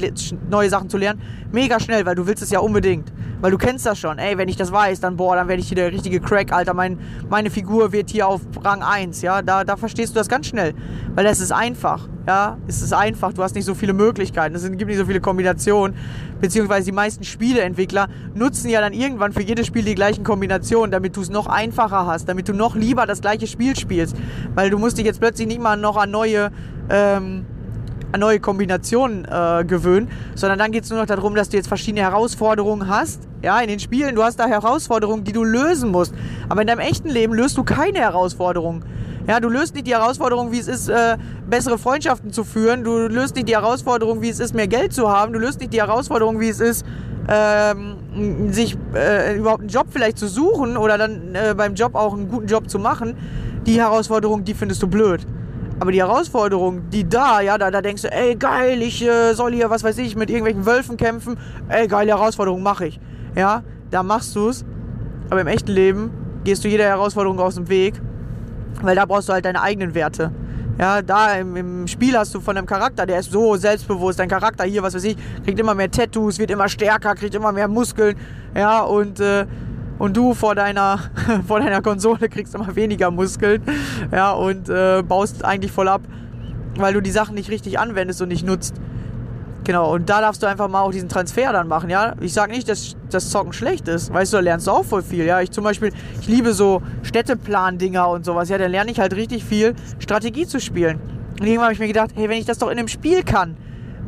[0.48, 1.20] neue Sachen zu lernen,
[1.52, 3.12] mega schnell, weil du willst es ja unbedingt.
[3.40, 4.18] Weil du kennst das schon.
[4.18, 6.74] Ey, wenn ich das weiß, dann boah, dann werde ich hier der richtige Crack, Alter.
[6.74, 9.42] Mein, meine Figur wird hier auf Rang 1, ja.
[9.42, 10.74] Da, da verstehst du das ganz schnell.
[11.14, 12.56] Weil das ist einfach, ja.
[12.66, 15.96] Es ist einfach, du hast nicht so viele Möglichkeiten, es gibt nicht so viele Kombinationen.
[16.40, 21.16] Beziehungsweise die meisten Spieleentwickler nutzen ja dann irgendwann für jedes Spiel die gleichen Kombinationen, damit
[21.16, 24.16] du es noch einfacher hast, damit du noch lieber das gleiche Spiel spielst.
[24.54, 26.50] Weil du musst dich jetzt plötzlich nicht mal noch an neue
[26.88, 27.44] ähm,
[28.12, 31.68] an neue Kombinationen äh, gewöhnen, sondern dann geht es nur noch darum, dass du jetzt
[31.68, 33.28] verschiedene Herausforderungen hast.
[33.42, 36.12] Ja, in den Spielen, du hast da Herausforderungen, die du lösen musst.
[36.48, 38.84] Aber in deinem echten Leben löst du keine Herausforderungen.
[39.26, 41.16] Ja, du löst nicht die Herausforderung, wie es ist, äh,
[41.48, 42.84] bessere Freundschaften zu führen.
[42.84, 45.32] Du löst nicht die Herausforderung, wie es ist, mehr Geld zu haben.
[45.32, 46.84] Du löst nicht die Herausforderung, wie es ist,
[47.28, 52.14] ähm, sich äh, überhaupt einen Job vielleicht zu suchen oder dann äh, beim Job auch
[52.14, 53.16] einen guten Job zu machen.
[53.66, 55.26] Die Herausforderung, die findest du blöd.
[55.80, 59.52] Aber die Herausforderung, die da, ja, da, da denkst du, ey, geil, ich äh, soll
[59.52, 61.38] hier, was weiß ich, mit irgendwelchen Wölfen kämpfen.
[61.68, 63.00] Ey, geile Herausforderung, mach ich.
[63.34, 64.64] Ja, da machst du's.
[65.30, 66.10] Aber im echten Leben
[66.44, 68.00] gehst du jeder Herausforderung aus dem Weg,
[68.82, 70.32] weil da brauchst du halt deine eigenen Werte.
[70.78, 74.28] Ja, da im, im Spiel hast du von deinem Charakter, der ist so selbstbewusst, dein
[74.28, 77.68] Charakter hier, was weiß ich, kriegt immer mehr Tattoos, wird immer stärker, kriegt immer mehr
[77.68, 78.16] Muskeln,
[78.56, 79.44] ja, und, äh,
[79.98, 80.98] und du vor deiner,
[81.46, 83.62] vor deiner Konsole kriegst immer weniger Muskeln,
[84.10, 86.00] ja, und äh, baust eigentlich voll ab,
[86.76, 88.80] weil du die Sachen nicht richtig anwendest und nicht nutzt.
[89.64, 92.14] Genau, und da darfst du einfach mal auch diesen Transfer dann machen, ja.
[92.20, 95.02] Ich sag nicht, dass das Zocken schlecht ist, weißt du, da lernst du auch voll
[95.02, 95.40] viel, ja.
[95.40, 99.44] Ich zum Beispiel, ich liebe so Städteplan-Dinger und sowas, ja, da lerne ich halt richtig
[99.44, 100.98] viel, Strategie zu spielen.
[101.38, 103.56] Und irgendwann habe ich mir gedacht, hey, wenn ich das doch in einem Spiel kann,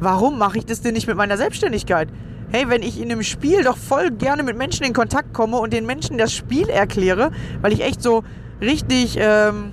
[0.00, 2.08] warum mache ich das denn nicht mit meiner Selbstständigkeit?
[2.50, 5.72] Hey, wenn ich in einem Spiel doch voll gerne mit Menschen in Kontakt komme und
[5.72, 8.24] den Menschen das Spiel erkläre, weil ich echt so
[8.60, 9.72] richtig, ähm,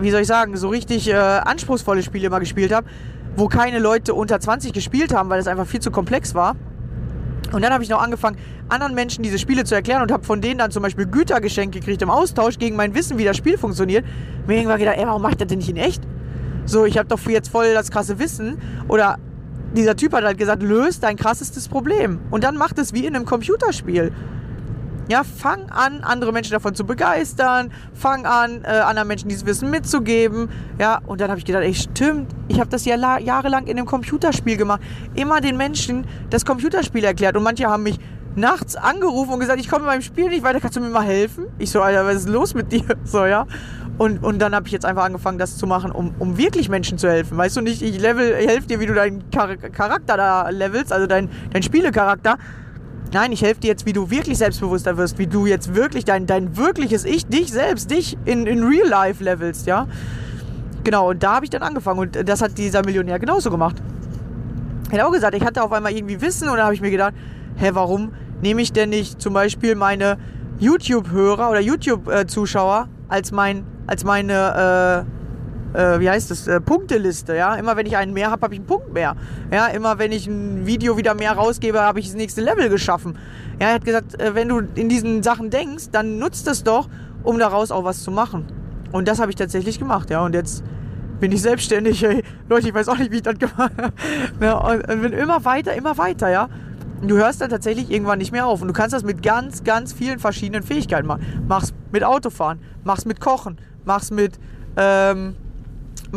[0.00, 2.86] wie soll ich sagen, so richtig äh, anspruchsvolle Spiele immer gespielt habe,
[3.36, 6.56] wo keine Leute unter 20 gespielt haben, weil es einfach viel zu komplex war.
[7.52, 8.36] Und dann habe ich noch angefangen,
[8.68, 12.02] anderen Menschen diese Spiele zu erklären und habe von denen dann zum Beispiel Gütergeschenke gekriegt
[12.02, 14.04] im Austausch gegen mein Wissen, wie das Spiel funktioniert.
[14.46, 16.02] Mir irgendwann gedacht, ey, warum macht das denn nicht in echt?
[16.64, 18.58] So, ich habe doch jetzt voll das krasse Wissen.
[18.88, 19.18] Oder
[19.76, 22.18] dieser Typ hat halt gesagt, löst dein krassestes Problem.
[22.30, 24.12] Und dann macht es wie in einem Computerspiel.
[25.08, 27.70] Ja, fang an, andere Menschen davon zu begeistern.
[27.94, 30.48] Fang an, äh, anderen Menschen dieses Wissen mitzugeben.
[30.80, 33.76] Ja, und dann habe ich gedacht, ey, stimmt, ich habe das ja la- jahrelang in
[33.78, 34.80] einem Computerspiel gemacht.
[35.14, 37.36] Immer den Menschen das Computerspiel erklärt.
[37.36, 38.00] Und manche haben mich
[38.34, 41.46] nachts angerufen und gesagt, ich komme meinem Spiel nicht weiter, kannst du mir mal helfen?
[41.58, 42.82] Ich so, Alter, was ist los mit dir?
[43.04, 43.46] So, ja.
[43.98, 46.98] Und, und dann habe ich jetzt einfach angefangen, das zu machen, um, um wirklich Menschen
[46.98, 47.38] zu helfen.
[47.38, 51.06] Weißt du nicht, ich level, helfe dir, wie du deinen Char Charakter da levelst, also
[51.06, 52.36] dein, dein Spielecharakter.
[53.12, 56.26] Nein, ich helfe dir jetzt, wie du wirklich selbstbewusster wirst, wie du jetzt wirklich dein,
[56.26, 59.86] dein wirkliches Ich, dich selbst, dich in, in Real Life levelst, ja.
[60.84, 63.76] Genau, und da habe ich dann angefangen und das hat dieser Millionär genauso gemacht.
[64.90, 66.90] Er hat auch gesagt, ich hatte auf einmal irgendwie Wissen und da habe ich mir
[66.90, 67.14] gedacht,
[67.56, 70.18] hä, warum nehme ich denn nicht zum Beispiel meine
[70.58, 75.06] YouTube-Hörer oder YouTube-Zuschauer als mein, als meine,
[75.76, 77.54] äh, wie heißt das, äh, Punkteliste, ja.
[77.54, 79.14] Immer wenn ich einen mehr habe, habe ich einen Punkt mehr.
[79.52, 83.18] Ja, immer wenn ich ein Video wieder mehr rausgebe, habe ich das nächste Level geschaffen.
[83.60, 86.88] Ja, er hat gesagt, äh, wenn du in diesen Sachen denkst, dann nutzt es doch,
[87.22, 88.46] um daraus auch was zu machen.
[88.92, 90.24] Und das habe ich tatsächlich gemacht, ja.
[90.24, 90.64] Und jetzt
[91.20, 92.22] bin ich selbstständig, ey.
[92.48, 93.92] Leute, ich weiß auch nicht, wie ich das gemacht habe.
[94.40, 96.48] Ja, und und bin immer weiter, immer weiter, ja.
[97.02, 98.62] Du hörst dann tatsächlich irgendwann nicht mehr auf.
[98.62, 101.44] Und du kannst das mit ganz, ganz vielen verschiedenen Fähigkeiten machen.
[101.46, 104.38] Mach's mit Autofahren, mach's mit Kochen, mach's mit,
[104.78, 105.36] ähm,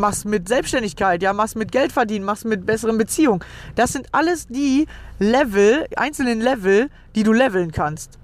[0.00, 3.40] mach's mit Selbstständigkeit, ja, mach's mit Geld verdienen, mach's mit besseren Beziehungen.
[3.74, 4.86] Das sind alles die
[5.18, 8.18] Level, einzelnen Level, die du leveln kannst.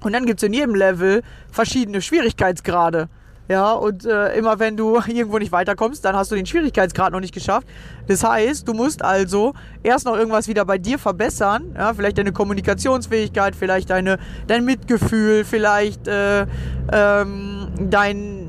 [0.00, 3.08] Und dann gibt es in jedem Level verschiedene Schwierigkeitsgrade.
[3.48, 7.20] Ja, und äh, immer wenn du irgendwo nicht weiterkommst, dann hast du den Schwierigkeitsgrad noch
[7.20, 7.66] nicht geschafft.
[8.06, 11.74] Das heißt, du musst also erst noch irgendwas wieder bei dir verbessern.
[11.76, 16.46] Ja, vielleicht deine Kommunikationsfähigkeit, vielleicht deine, dein Mitgefühl, vielleicht äh,
[16.92, 18.41] ähm, dein,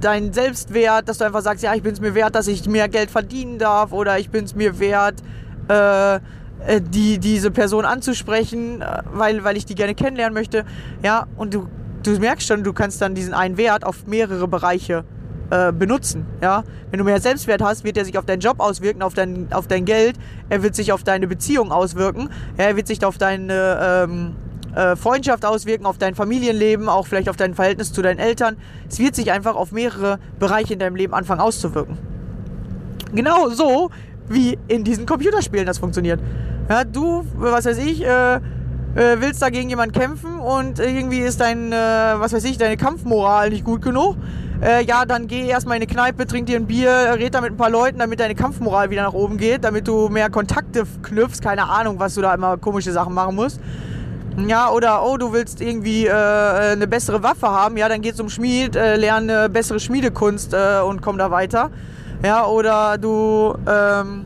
[0.00, 2.88] dein Selbstwert, dass du einfach sagst, ja, ich bin es mir wert, dass ich mehr
[2.88, 5.22] Geld verdienen darf oder ich bin es mir wert,
[5.68, 10.64] äh, äh, die, diese Person anzusprechen, äh, weil, weil ich die gerne kennenlernen möchte.
[11.02, 11.68] Ja, und du,
[12.02, 15.04] du merkst schon, du kannst dann diesen einen Wert auf mehrere Bereiche
[15.50, 16.26] äh, benutzen.
[16.42, 16.64] Ja?
[16.90, 19.66] Wenn du mehr Selbstwert hast, wird er sich auf deinen Job auswirken, auf dein, auf
[19.66, 20.16] dein Geld,
[20.48, 24.36] er wird sich auf deine Beziehung auswirken, er wird sich auf deine ähm,
[24.74, 28.56] äh, Freundschaft auswirken, auf dein Familienleben, auch vielleicht auf dein Verhältnis zu deinen Eltern.
[28.88, 31.98] Es wird sich einfach auf mehrere Bereiche in deinem Leben anfangen auszuwirken.
[33.12, 33.90] Genau so,
[34.28, 36.20] wie in diesen Computerspielen das funktioniert.
[36.68, 38.40] Ja, du, was weiß ich, äh, äh,
[38.94, 43.50] willst da gegen jemanden kämpfen und irgendwie ist dein, äh, was weiß ich, deine Kampfmoral
[43.50, 44.16] nicht gut genug.
[44.62, 47.52] Äh, ja, dann geh erstmal in eine Kneipe, trink dir ein Bier, red da mit
[47.52, 51.40] ein paar Leuten, damit deine Kampfmoral wieder nach oben geht, damit du mehr Kontakte knüpfst.
[51.40, 53.60] Keine Ahnung, was du da immer komische Sachen machen musst.
[54.46, 58.28] Ja, oder oh, du willst irgendwie äh, eine bessere Waffe haben, ja, dann geh zum
[58.28, 61.70] Schmied, äh, lerne bessere Schmiedekunst äh, und komm da weiter.
[62.22, 64.24] Ja, oder du, ähm,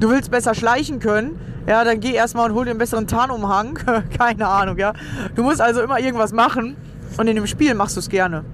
[0.00, 3.78] du willst besser schleichen können, ja, dann geh erstmal und hol dir einen besseren Tarnumhang.
[4.18, 4.92] Keine Ahnung, ja.
[5.34, 6.76] Du musst also immer irgendwas machen
[7.16, 8.44] und in dem Spiel machst du es gerne.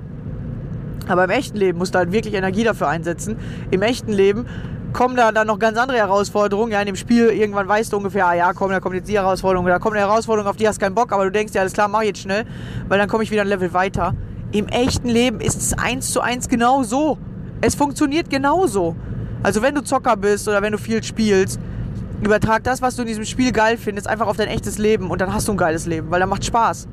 [1.08, 3.36] Aber im echten Leben musst du halt wirklich Energie dafür einsetzen.
[3.70, 4.46] Im echten Leben
[4.92, 6.72] kommen da dann noch ganz andere Herausforderungen.
[6.72, 9.18] Ja, in dem Spiel irgendwann weißt du ungefähr, ah ja, komm, da kommt jetzt die
[9.18, 11.60] Herausforderung, da kommt eine Herausforderung, auf die hast du keinen Bock, aber du denkst ja,
[11.60, 12.44] alles klar, mach jetzt schnell,
[12.88, 14.14] weil dann komme ich wieder ein Level weiter.
[14.52, 17.18] Im echten Leben ist es eins zu eins genau so.
[17.60, 18.96] Es funktioniert genauso.
[19.42, 21.60] Also wenn du Zocker bist oder wenn du viel spielst,
[22.22, 25.20] übertrag das, was du in diesem Spiel geil findest, einfach auf dein echtes Leben und
[25.20, 26.88] dann hast du ein geiles Leben, weil dann macht Spaß.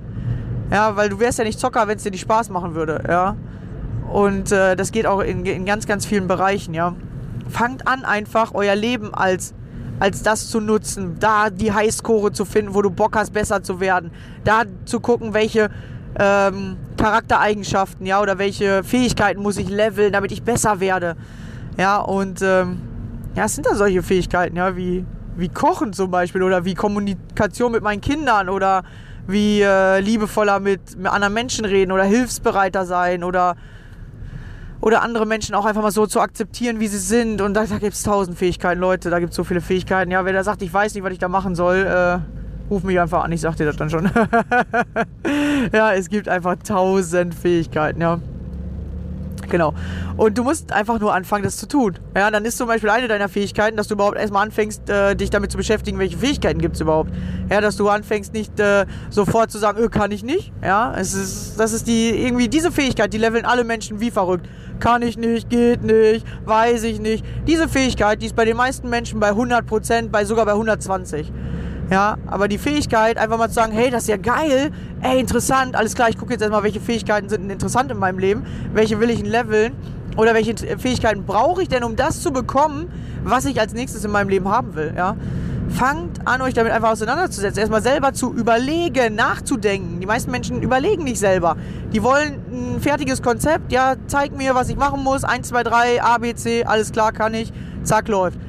[0.72, 3.36] Ja, weil du wärst ja nicht Zocker, wenn es dir nicht Spaß machen würde, ja.
[4.12, 6.96] Und äh, das geht auch in, in ganz, ganz vielen Bereichen, ja.
[7.50, 9.54] Fangt an, einfach euer Leben als,
[10.00, 13.80] als das zu nutzen, da die Highscore zu finden, wo du Bock hast, besser zu
[13.80, 14.12] werden.
[14.44, 15.70] Da zu gucken, welche
[16.20, 21.16] ähm, Charaktereigenschaften, ja, oder welche Fähigkeiten muss ich leveln, damit ich besser werde.
[21.78, 22.82] Ja, und ähm,
[23.36, 25.06] ja, es sind da solche Fähigkeiten, ja, wie,
[25.36, 28.84] wie Kochen zum Beispiel oder wie Kommunikation mit meinen Kindern oder
[29.28, 33.56] wie äh, liebevoller mit, mit anderen Menschen reden oder hilfsbereiter sein oder
[34.88, 37.42] oder andere Menschen auch einfach mal so zu akzeptieren, wie sie sind.
[37.42, 39.10] Und da, da gibt es tausend Fähigkeiten, Leute.
[39.10, 40.12] Da gibt es so viele Fähigkeiten.
[40.12, 42.20] Ja, wer da sagt, ich weiß nicht, was ich da machen soll, äh,
[42.72, 43.34] ruf mich einfach an.
[43.34, 44.10] Ich sag dir das dann schon.
[45.74, 48.22] ja, es gibt einfach tausend Fähigkeiten, ja.
[49.50, 49.74] Genau.
[50.16, 51.96] Und du musst einfach nur anfangen, das zu tun.
[52.16, 55.30] Ja, dann ist zum Beispiel eine deiner Fähigkeiten, dass du überhaupt erstmal anfängst, äh, dich
[55.30, 57.12] damit zu beschäftigen, welche Fähigkeiten gibt es überhaupt.
[57.50, 60.52] Ja, dass du anfängst, nicht äh, sofort zu sagen, öh, kann ich nicht.
[60.64, 64.48] Ja, es ist, das ist die, irgendwie diese Fähigkeit, die leveln alle Menschen wie verrückt.
[64.80, 67.26] Kann ich nicht, geht nicht, weiß ich nicht.
[67.48, 71.32] Diese Fähigkeit, die ist bei den meisten Menschen bei 100%, bei sogar bei 120.
[71.90, 75.76] Ja, aber die Fähigkeit, einfach mal zu sagen, hey, das ist ja geil, ey, interessant,
[75.76, 79.10] alles klar, ich gucke jetzt erstmal, welche Fähigkeiten sind interessant in meinem Leben, welche will
[79.10, 79.72] ich leveln
[80.18, 82.92] oder welche Fähigkeiten brauche ich denn, um das zu bekommen,
[83.24, 85.16] was ich als nächstes in meinem Leben haben will, ja.
[85.70, 90.00] Fangt an, euch damit einfach auseinanderzusetzen, erstmal selber zu überlegen, nachzudenken.
[90.00, 91.58] Die meisten Menschen überlegen nicht selber.
[91.94, 96.04] Die wollen ein fertiges Konzept, ja, zeig mir, was ich machen muss, 1, 2, 3,
[96.04, 97.52] A, B, C, alles klar, kann ich,
[97.84, 98.40] zack, läuft.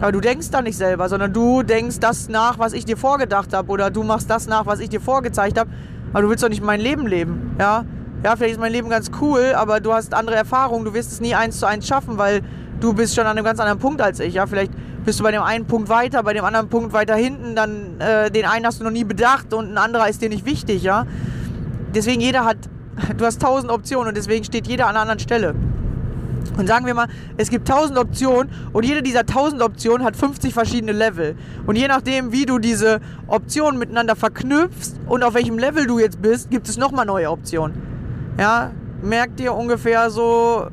[0.00, 3.52] Aber du denkst da nicht selber, sondern du denkst das nach, was ich dir vorgedacht
[3.52, 3.68] habe.
[3.70, 5.70] Oder du machst das nach, was ich dir vorgezeigt habe.
[6.12, 7.56] Aber du willst doch nicht mein Leben leben.
[7.58, 7.84] Ja?
[8.24, 11.20] Ja, vielleicht ist mein Leben ganz cool, aber du hast andere Erfahrungen, du wirst es
[11.20, 12.42] nie eins zu eins schaffen, weil
[12.80, 14.34] du bist schon an einem ganz anderen Punkt als ich.
[14.34, 14.72] Ja, vielleicht
[15.08, 18.30] bist du bei dem einen Punkt weiter, bei dem anderen Punkt weiter hinten, dann äh,
[18.30, 21.06] den einen hast du noch nie bedacht und ein anderer ist dir nicht wichtig, ja.
[21.94, 22.58] Deswegen jeder hat,
[23.16, 25.54] du hast tausend Optionen und deswegen steht jeder an einer anderen Stelle.
[26.58, 27.06] Und sagen wir mal,
[27.38, 31.36] es gibt 1000 Optionen und jede dieser 1000 Optionen hat 50 verschiedene Level.
[31.66, 36.20] Und je nachdem, wie du diese Optionen miteinander verknüpfst und auf welchem Level du jetzt
[36.20, 37.80] bist, gibt es nochmal neue Optionen.
[38.38, 40.68] Ja, merkt dir ungefähr so,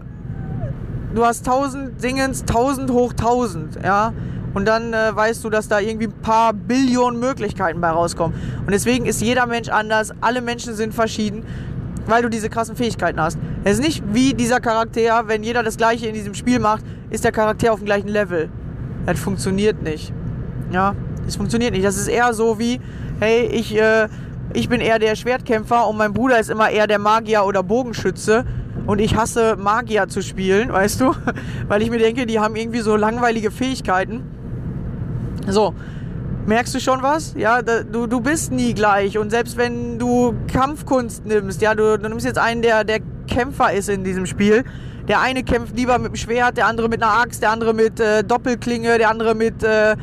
[1.15, 4.13] du hast 1000 Dingens, 1000 hoch 1000, ja.
[4.53, 8.37] Und dann äh, weißt du, dass da irgendwie ein paar Billionen Möglichkeiten bei rauskommen.
[8.65, 11.43] Und deswegen ist jeder Mensch anders, alle Menschen sind verschieden
[12.07, 13.37] weil du diese krassen Fähigkeiten hast.
[13.63, 17.23] Es ist nicht wie dieser Charakter, wenn jeder das gleiche in diesem Spiel macht, ist
[17.23, 18.49] der Charakter auf dem gleichen Level.
[19.05, 20.13] Das funktioniert nicht.
[20.71, 21.85] Ja, das funktioniert nicht.
[21.85, 22.79] Das ist eher so wie,
[23.19, 24.07] hey, ich, äh,
[24.53, 28.45] ich bin eher der Schwertkämpfer und mein Bruder ist immer eher der Magier oder Bogenschütze.
[28.85, 31.13] Und ich hasse Magier zu spielen, weißt du?
[31.67, 34.23] Weil ich mir denke, die haben irgendwie so langweilige Fähigkeiten.
[35.47, 35.73] So,
[36.47, 37.33] Merkst du schon was?
[37.35, 39.17] Ja, da, du, du bist nie gleich.
[39.17, 43.73] Und selbst wenn du Kampfkunst nimmst, ja, du, du nimmst jetzt einen, der, der Kämpfer
[43.73, 44.63] ist in diesem Spiel.
[45.07, 47.99] Der eine kämpft lieber mit dem Schwert, der andere mit einer Axt, der andere mit
[47.99, 49.95] äh, Doppelklinge, der andere mit äh,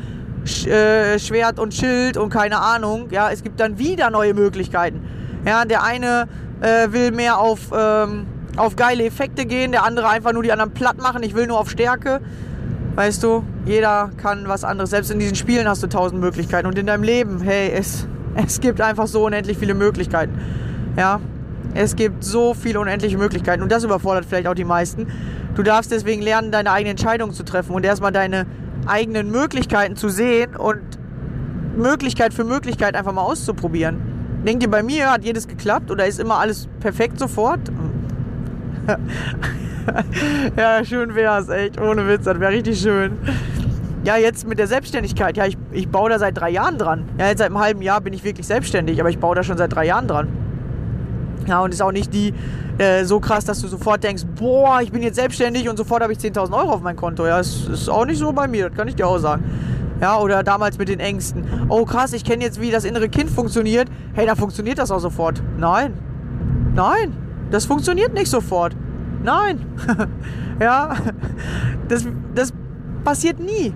[0.45, 3.07] Sch äh, Schwert und Schild und keine Ahnung.
[3.09, 5.01] Ja, es gibt dann wieder neue Möglichkeiten.
[5.45, 6.27] Ja, der eine
[6.59, 10.71] äh, will mehr auf, ähm, auf geile Effekte gehen, der andere einfach nur die anderen
[10.71, 11.23] platt machen.
[11.23, 12.21] Ich will nur auf Stärke.
[12.95, 14.91] Weißt du, jeder kann was anderes.
[14.91, 16.67] Selbst in diesen Spielen hast du tausend Möglichkeiten.
[16.67, 20.37] Und in deinem Leben, hey, es, es gibt einfach so unendlich viele Möglichkeiten.
[20.95, 21.19] Ja,
[21.73, 23.63] es gibt so viele unendliche Möglichkeiten.
[23.63, 25.07] Und das überfordert vielleicht auch die meisten.
[25.55, 28.45] Du darfst deswegen lernen, deine eigene Entscheidung zu treffen und erstmal deine
[28.85, 30.81] eigenen Möglichkeiten zu sehen und
[31.75, 34.43] Möglichkeit für Möglichkeit einfach mal auszuprobieren.
[34.45, 37.59] Denkt ihr, bei mir hat jedes geklappt oder ist immer alles perfekt sofort?
[40.57, 41.79] ja, schön wär's, echt.
[41.79, 43.17] Ohne Witz, das wäre richtig schön.
[44.03, 45.37] Ja, jetzt mit der Selbstständigkeit.
[45.37, 47.05] Ja, ich, ich baue da seit drei Jahren dran.
[47.17, 49.57] Ja, jetzt seit einem halben Jahr bin ich wirklich selbstständig, aber ich baue da schon
[49.57, 50.27] seit drei Jahren dran.
[51.47, 52.33] Ja, und ist auch nicht die
[52.77, 56.13] äh, so krass, dass du sofort denkst, boah, ich bin jetzt selbstständig und sofort habe
[56.13, 57.25] ich 10.000 Euro auf mein Konto.
[57.25, 59.43] Ja, das ist auch nicht so bei mir, das kann ich dir auch sagen.
[60.01, 61.45] Ja, oder damals mit den Ängsten.
[61.69, 63.87] Oh krass, ich kenne jetzt, wie das innere Kind funktioniert.
[64.13, 65.41] Hey, da funktioniert das auch sofort.
[65.57, 65.93] Nein.
[66.75, 67.13] Nein,
[67.53, 68.75] das funktioniert nicht sofort.
[69.21, 69.63] Nein.
[70.59, 70.95] ja,
[71.87, 72.51] das, das
[73.03, 73.71] passiert nie.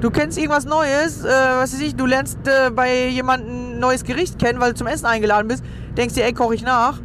[0.00, 4.04] Du kennst irgendwas Neues, äh, was weiß ich, du lernst äh, bei jemandem ein neues
[4.04, 5.64] Gericht kennen, weil du zum Essen eingeladen bist,
[5.96, 7.00] denkst dir, ey, koche ich nach.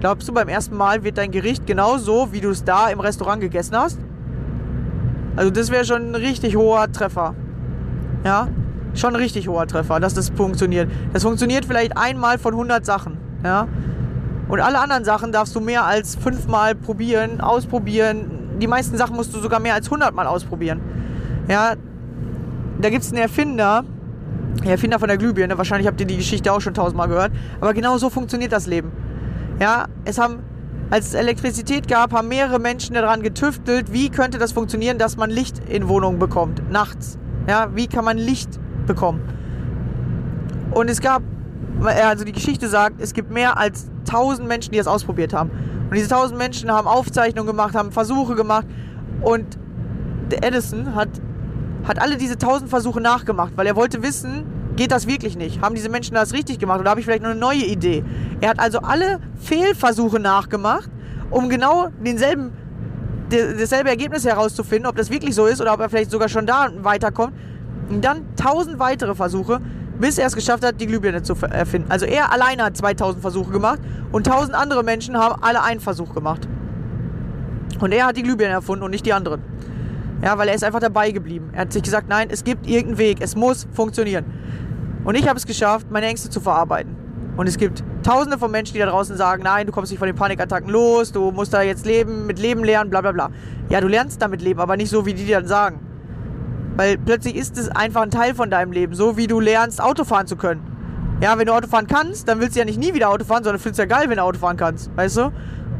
[0.00, 3.40] Glaubst du, beim ersten Mal wird dein Gericht genauso, wie du es da im Restaurant
[3.40, 4.00] gegessen hast?
[5.36, 7.36] Also das wäre schon ein richtig hoher Treffer.
[8.24, 8.48] Ja,
[8.94, 10.90] schon ein richtig hoher Treffer, dass das funktioniert.
[11.12, 13.18] Das funktioniert vielleicht einmal von 100 Sachen.
[13.44, 13.68] Ja,
[14.48, 18.58] und alle anderen Sachen darfst du mehr als fünfmal probieren, ausprobieren.
[18.60, 20.80] Die meisten Sachen musst du sogar mehr als 100 Mal ausprobieren.
[21.48, 21.74] Ja,
[22.80, 23.84] da gibt es einen Erfinder,
[24.62, 25.58] der Erfinder von der Glühbirne.
[25.58, 27.32] Wahrscheinlich habt ihr die Geschichte auch schon tausendmal gehört.
[27.60, 28.92] Aber genau so funktioniert das Leben.
[29.60, 30.40] Ja, es haben,
[30.90, 35.30] als es Elektrizität gab, haben mehrere Menschen daran getüftelt, wie könnte das funktionieren, dass man
[35.30, 37.18] Licht in Wohnungen bekommt, nachts.
[37.48, 39.20] Ja, wie kann man Licht bekommen?
[40.72, 41.22] Und es gab,
[41.82, 45.50] also die Geschichte sagt, es gibt mehr als 1000 Menschen, die das ausprobiert haben.
[45.90, 48.66] Und diese 1000 Menschen haben Aufzeichnungen gemacht, haben Versuche gemacht.
[49.22, 49.58] Und
[50.30, 51.08] Edison hat,
[51.84, 54.44] hat alle diese 1000 Versuche nachgemacht, weil er wollte wissen,
[54.76, 55.60] geht das wirklich nicht?
[55.60, 56.80] Haben diese Menschen das richtig gemacht?
[56.80, 58.04] Oder habe ich vielleicht noch eine neue Idee?
[58.40, 60.90] Er hat also alle Fehlversuche nachgemacht,
[61.30, 62.52] um genau denselben,
[63.30, 66.68] dasselbe Ergebnis herauszufinden, ob das wirklich so ist oder ob er vielleicht sogar schon da
[66.82, 67.32] weiterkommt.
[67.88, 69.60] Und dann 1000 weitere Versuche,
[69.98, 71.90] bis er es geschafft hat, die Glühbirne zu erfinden.
[71.90, 73.80] Also er alleine hat 2000 Versuche gemacht
[74.12, 76.46] und 1000 andere Menschen haben alle einen Versuch gemacht.
[77.80, 79.42] Und er hat die Glühbirne erfunden und nicht die anderen.
[80.22, 81.50] Ja, weil er ist einfach dabei geblieben.
[81.52, 84.24] Er hat sich gesagt, nein, es gibt irgendeinen Weg, es muss funktionieren.
[85.04, 86.96] Und ich habe es geschafft, meine Ängste zu verarbeiten.
[87.36, 90.06] Und es gibt tausende von Menschen, die da draußen sagen, nein, du kommst nicht von
[90.06, 93.30] den Panikattacken los, du musst da jetzt leben, mit Leben lernen, bla bla bla.
[93.68, 95.80] Ja, du lernst damit leben, aber nicht so, wie die dann sagen.
[96.76, 100.04] Weil plötzlich ist es einfach ein Teil von deinem Leben, so wie du lernst, Auto
[100.04, 100.60] fahren zu können.
[101.22, 103.42] Ja, wenn du Auto fahren kannst, dann willst du ja nicht nie wieder Auto fahren,
[103.42, 105.32] sondern findest ja geil, wenn du Auto fahren kannst, weißt du?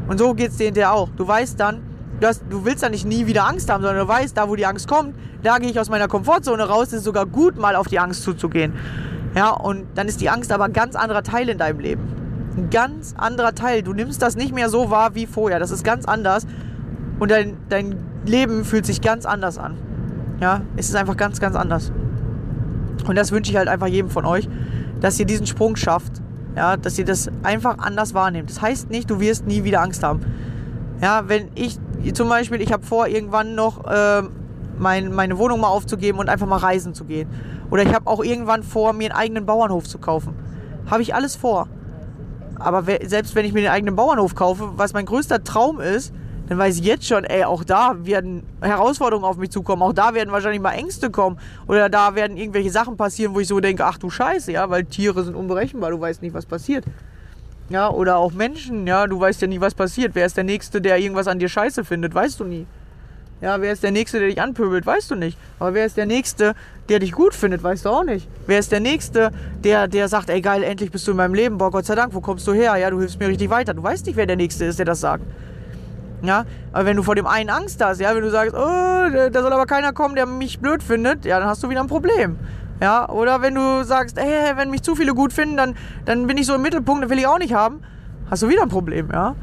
[0.07, 1.09] Und so geht es dir hinterher auch.
[1.15, 1.81] Du weißt dann,
[2.19, 4.55] du, hast, du willst dann nicht nie wieder Angst haben, sondern du weißt, da wo
[4.55, 7.87] die Angst kommt, da gehe ich aus meiner Komfortzone raus, ist sogar gut, mal auf
[7.87, 8.73] die Angst zuzugehen.
[9.35, 12.01] Ja, und dann ist die Angst aber ein ganz anderer Teil in deinem Leben.
[12.57, 13.83] Ein ganz anderer Teil.
[13.83, 15.59] Du nimmst das nicht mehr so wahr wie vorher.
[15.59, 16.47] Das ist ganz anders.
[17.19, 19.77] Und dein, dein Leben fühlt sich ganz anders an.
[20.39, 21.91] Ja, es ist einfach ganz, ganz anders.
[23.07, 24.47] Und das wünsche ich halt einfach jedem von euch,
[24.99, 26.21] dass ihr diesen Sprung schafft.
[26.55, 28.49] Ja, dass ihr das einfach anders wahrnehmt.
[28.49, 30.21] Das heißt nicht, du wirst nie wieder Angst haben.
[31.01, 31.77] Ja, wenn ich
[32.13, 34.23] zum Beispiel, ich habe vor, irgendwann noch äh,
[34.79, 37.29] mein, meine Wohnung mal aufzugeben und einfach mal reisen zu gehen.
[37.69, 40.33] Oder ich habe auch irgendwann vor, mir einen eigenen Bauernhof zu kaufen.
[40.89, 41.67] Habe ich alles vor.
[42.57, 46.11] Aber selbst wenn ich mir den eigenen Bauernhof kaufe, was mein größter Traum ist,
[46.47, 49.81] dann weiß ich jetzt schon, ey, auch da werden Herausforderungen auf mich zukommen.
[49.81, 51.37] Auch da werden wahrscheinlich mal Ängste kommen.
[51.67, 54.85] Oder da werden irgendwelche Sachen passieren, wo ich so denke, ach du Scheiße, ja, weil
[54.85, 56.85] Tiere sind unberechenbar, du weißt nicht, was passiert.
[57.69, 60.15] Ja, oder auch Menschen, ja, du weißt ja nie, was passiert.
[60.15, 62.65] Wer ist der Nächste, der irgendwas an dir scheiße findet, weißt du nie.
[63.41, 65.37] Ja, wer ist der Nächste, der dich anpöbelt, weißt du nicht.
[65.59, 66.55] Aber wer ist der Nächste,
[66.87, 68.27] der dich gut findet, weißt du auch nicht.
[68.47, 69.31] Wer ist der Nächste,
[69.65, 72.15] der, der sagt, ey geil, endlich bist du in meinem Leben, boah, Gott sei Dank,
[72.15, 72.77] wo kommst du her?
[72.77, 73.73] Ja, du hilfst mir richtig weiter.
[73.73, 75.23] Du weißt nicht, wer der Nächste ist, der das sagt.
[76.21, 79.41] Ja, aber wenn du vor dem einen Angst hast, ja, wenn du sagst, oh, da
[79.41, 82.37] soll aber keiner kommen, der mich blöd findet, ja, dann hast du wieder ein Problem.
[82.81, 85.75] Ja, oder wenn du sagst, ey, wenn mich zu viele gut finden, dann,
[86.05, 87.81] dann bin ich so im Mittelpunkt, das will ich auch nicht haben,
[88.29, 89.35] hast du wieder ein Problem, ja.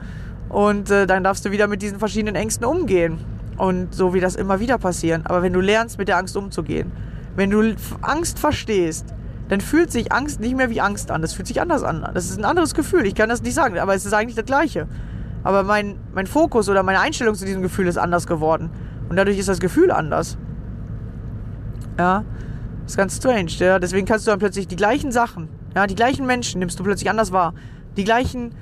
[0.48, 3.18] Und äh, dann darfst du wieder mit diesen verschiedenen Ängsten umgehen.
[3.56, 5.22] Und so wie das immer wieder passieren.
[5.26, 6.90] Aber wenn du lernst, mit der Angst umzugehen,
[7.36, 9.06] wenn du Angst verstehst,
[9.48, 11.22] dann fühlt sich Angst nicht mehr wie Angst an.
[11.22, 12.08] Das fühlt sich anders an.
[12.14, 13.06] Das ist ein anderes Gefühl.
[13.06, 14.86] Ich kann das nicht sagen, aber es ist eigentlich das Gleiche.
[15.44, 18.70] Aber mein, mein Fokus oder meine Einstellung zu diesem Gefühl ist anders geworden.
[19.08, 20.38] Und dadurch ist das Gefühl anders.
[21.98, 22.24] Ja,
[22.82, 23.50] das ist ganz strange.
[23.58, 23.78] Ja?
[23.78, 27.10] Deswegen kannst du dann plötzlich die gleichen Sachen, ja, die gleichen Menschen nimmst du plötzlich
[27.10, 27.54] anders wahr.
[27.96, 28.54] Die gleichen,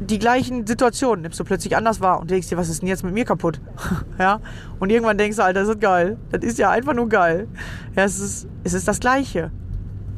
[0.00, 3.04] die gleichen Situationen nimmst du plötzlich anders wahr und denkst dir, was ist denn jetzt
[3.04, 3.60] mit mir kaputt?
[4.18, 4.40] ja,
[4.78, 6.16] und irgendwann denkst du, Alter, das ist geil.
[6.30, 7.48] Das ist ja einfach nur geil.
[7.94, 9.50] Ja, es ist, es ist das Gleiche.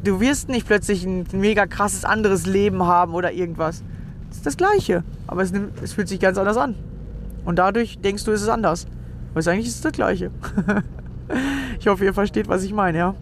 [0.05, 3.85] Du wirst nicht plötzlich ein mega krasses anderes Leben haben oder irgendwas.
[4.33, 6.75] Ist das Gleiche, aber es, nimmt, es fühlt sich ganz anders an.
[7.45, 8.87] Und dadurch denkst du, es ist anders.
[9.31, 10.31] Aber es eigentlich ist es das Gleiche.
[11.79, 13.15] ich hoffe, ihr versteht, was ich meine, ja.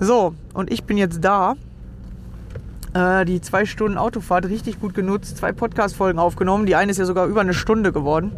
[0.00, 1.56] So, und ich bin jetzt da.
[2.94, 5.36] Äh, die zwei Stunden Autofahrt richtig gut genutzt.
[5.36, 6.66] Zwei Podcast-Folgen aufgenommen.
[6.66, 8.32] Die eine ist ja sogar über eine Stunde geworden.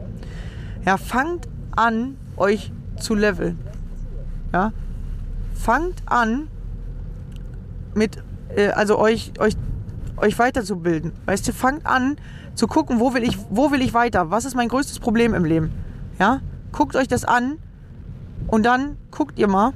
[0.85, 3.59] Ja, fangt an, euch zu leveln.
[4.53, 4.73] Ja.
[5.55, 6.49] Fangt an,
[7.95, 8.19] mit,
[8.55, 9.55] äh, also euch, euch,
[10.17, 11.13] euch weiterzubilden.
[11.27, 12.17] Weißt du, fangt an
[12.55, 14.31] zu gucken, wo will ich, wo will ich weiter?
[14.31, 15.73] Was ist mein größtes Problem im Leben?
[16.19, 16.41] Ja,
[16.73, 17.59] guckt euch das an
[18.47, 19.73] und dann guckt ihr mal.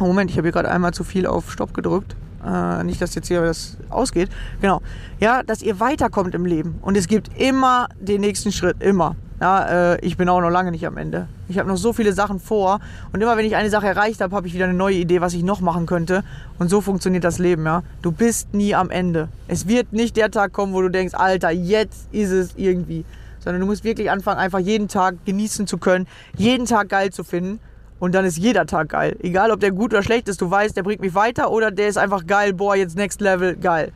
[0.00, 2.16] Oh, Moment, ich habe hier gerade einmal zu viel auf Stopp gedrückt.
[2.44, 4.30] Äh, nicht, dass jetzt hier das ausgeht.
[4.60, 4.80] Genau.
[5.20, 6.78] Ja, dass ihr weiterkommt im Leben.
[6.82, 8.82] Und es gibt immer den nächsten Schritt.
[8.82, 9.16] Immer.
[9.42, 11.26] Ja, äh, ich bin auch noch lange nicht am Ende.
[11.48, 12.78] Ich habe noch so viele Sachen vor.
[13.12, 15.34] Und immer wenn ich eine Sache erreicht habe, habe ich wieder eine neue Idee, was
[15.34, 16.22] ich noch machen könnte.
[16.60, 17.82] Und so funktioniert das Leben, ja.
[18.02, 19.30] Du bist nie am Ende.
[19.48, 23.04] Es wird nicht der Tag kommen, wo du denkst, Alter, jetzt ist es irgendwie.
[23.40, 27.24] Sondern du musst wirklich anfangen, einfach jeden Tag genießen zu können, jeden Tag geil zu
[27.24, 27.58] finden.
[27.98, 29.16] Und dann ist jeder Tag geil.
[29.24, 31.88] Egal, ob der gut oder schlecht ist, du weißt, der bringt mich weiter oder der
[31.88, 33.90] ist einfach geil, boah, jetzt Next Level, geil.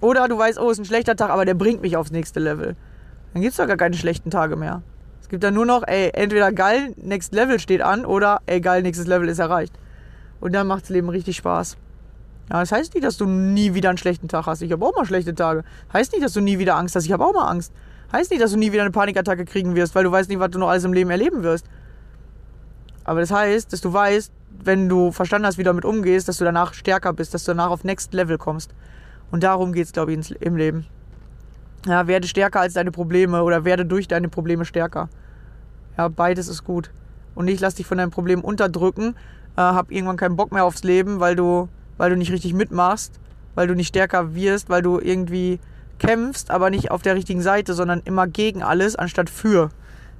[0.00, 2.76] Oder du weißt, oh, ist ein schlechter Tag, aber der bringt mich aufs nächste Level.
[3.36, 4.80] Dann gibt es doch gar keine schlechten Tage mehr.
[5.20, 8.80] Es gibt dann nur noch, ey, entweder geil, Next Level steht an oder, ey, geil,
[8.80, 9.74] nächstes Level ist erreicht.
[10.40, 11.76] Und dann macht das Leben richtig Spaß.
[12.50, 14.62] Ja, das heißt nicht, dass du nie wieder einen schlechten Tag hast.
[14.62, 15.64] Ich habe auch mal schlechte Tage.
[15.92, 17.04] Heißt nicht, dass du nie wieder Angst hast.
[17.04, 17.74] Ich habe auch mal Angst.
[18.10, 20.52] Heißt nicht, dass du nie wieder eine Panikattacke kriegen wirst, weil du weißt nicht, was
[20.52, 21.66] du noch alles im Leben erleben wirst.
[23.04, 24.32] Aber das heißt, dass du weißt,
[24.64, 27.50] wenn du verstanden hast, wie du damit umgehst, dass du danach stärker bist, dass du
[27.50, 28.70] danach auf Next Level kommst.
[29.30, 30.86] Und darum geht es, glaube ich, im Leben.
[31.86, 35.08] Ja, werde stärker als deine Probleme oder werde durch deine Probleme stärker.
[35.96, 36.90] Ja, beides ist gut.
[37.34, 39.14] Und nicht lass dich von deinen Problemen unterdrücken,
[39.56, 43.20] äh, hab irgendwann keinen Bock mehr aufs Leben, weil du, weil du nicht richtig mitmachst,
[43.54, 45.60] weil du nicht stärker wirst, weil du irgendwie
[45.98, 49.70] kämpfst, aber nicht auf der richtigen Seite, sondern immer gegen alles, anstatt für.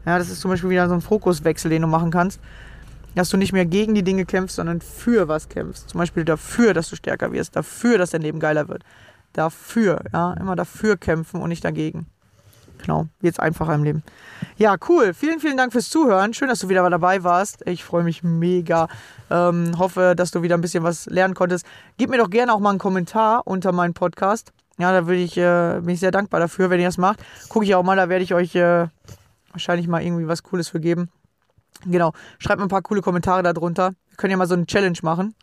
[0.07, 2.41] Ja, das ist zum Beispiel wieder so ein Fokuswechsel, den du machen kannst.
[3.15, 5.91] Dass du nicht mehr gegen die Dinge kämpfst, sondern für was kämpfst.
[5.91, 8.85] Zum Beispiel dafür, dass du stärker wirst, dafür, dass dein Leben geiler wird.
[9.37, 12.07] Dafür, ja, immer dafür kämpfen und nicht dagegen.
[12.79, 14.03] Genau, wird's einfacher im Leben.
[14.57, 15.13] Ja, cool.
[15.13, 16.33] Vielen, vielen Dank fürs Zuhören.
[16.33, 17.67] Schön, dass du wieder dabei warst.
[17.67, 18.89] Ich freue mich mega.
[19.31, 21.67] Ähm, hoffe, dass du wieder ein bisschen was lernen konntest.
[21.99, 24.53] Gib mir doch gerne auch mal einen Kommentar unter meinen Podcast.
[24.79, 27.21] Ja, da würde ich, äh, bin sehr dankbar dafür, wenn ihr das macht.
[27.51, 28.87] Gucke ich auch mal, da werde ich euch äh,
[29.51, 31.11] wahrscheinlich mal irgendwie was Cooles für geben.
[31.85, 33.93] Genau, schreibt mir ein paar coole Kommentare darunter.
[34.11, 35.35] Wir können ja mal so eine Challenge machen.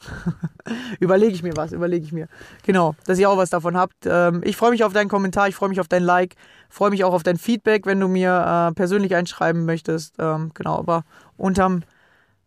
[0.99, 2.27] überlege ich mir was, überlege ich mir.
[2.63, 3.95] Genau, dass ihr auch was davon habt.
[4.05, 6.35] Ähm, ich freue mich auf deinen Kommentar, ich freue mich auf dein Like,
[6.69, 10.15] freue mich auch auf dein Feedback, wenn du mir äh, persönlich einschreiben möchtest.
[10.19, 11.03] Ähm, genau, aber
[11.37, 11.83] unterm,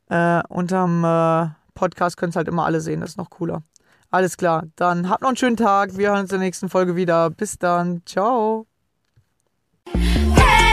[0.09, 3.63] äh, unterm äh, Podcast könnt ihr halt immer alle sehen, das ist noch cooler.
[4.11, 5.97] Alles klar, dann habt noch einen schönen Tag.
[5.97, 7.31] Wir hören uns in der nächsten Folge wieder.
[7.31, 8.03] Bis dann.
[8.07, 8.67] Ciao.
[9.95, 10.66] I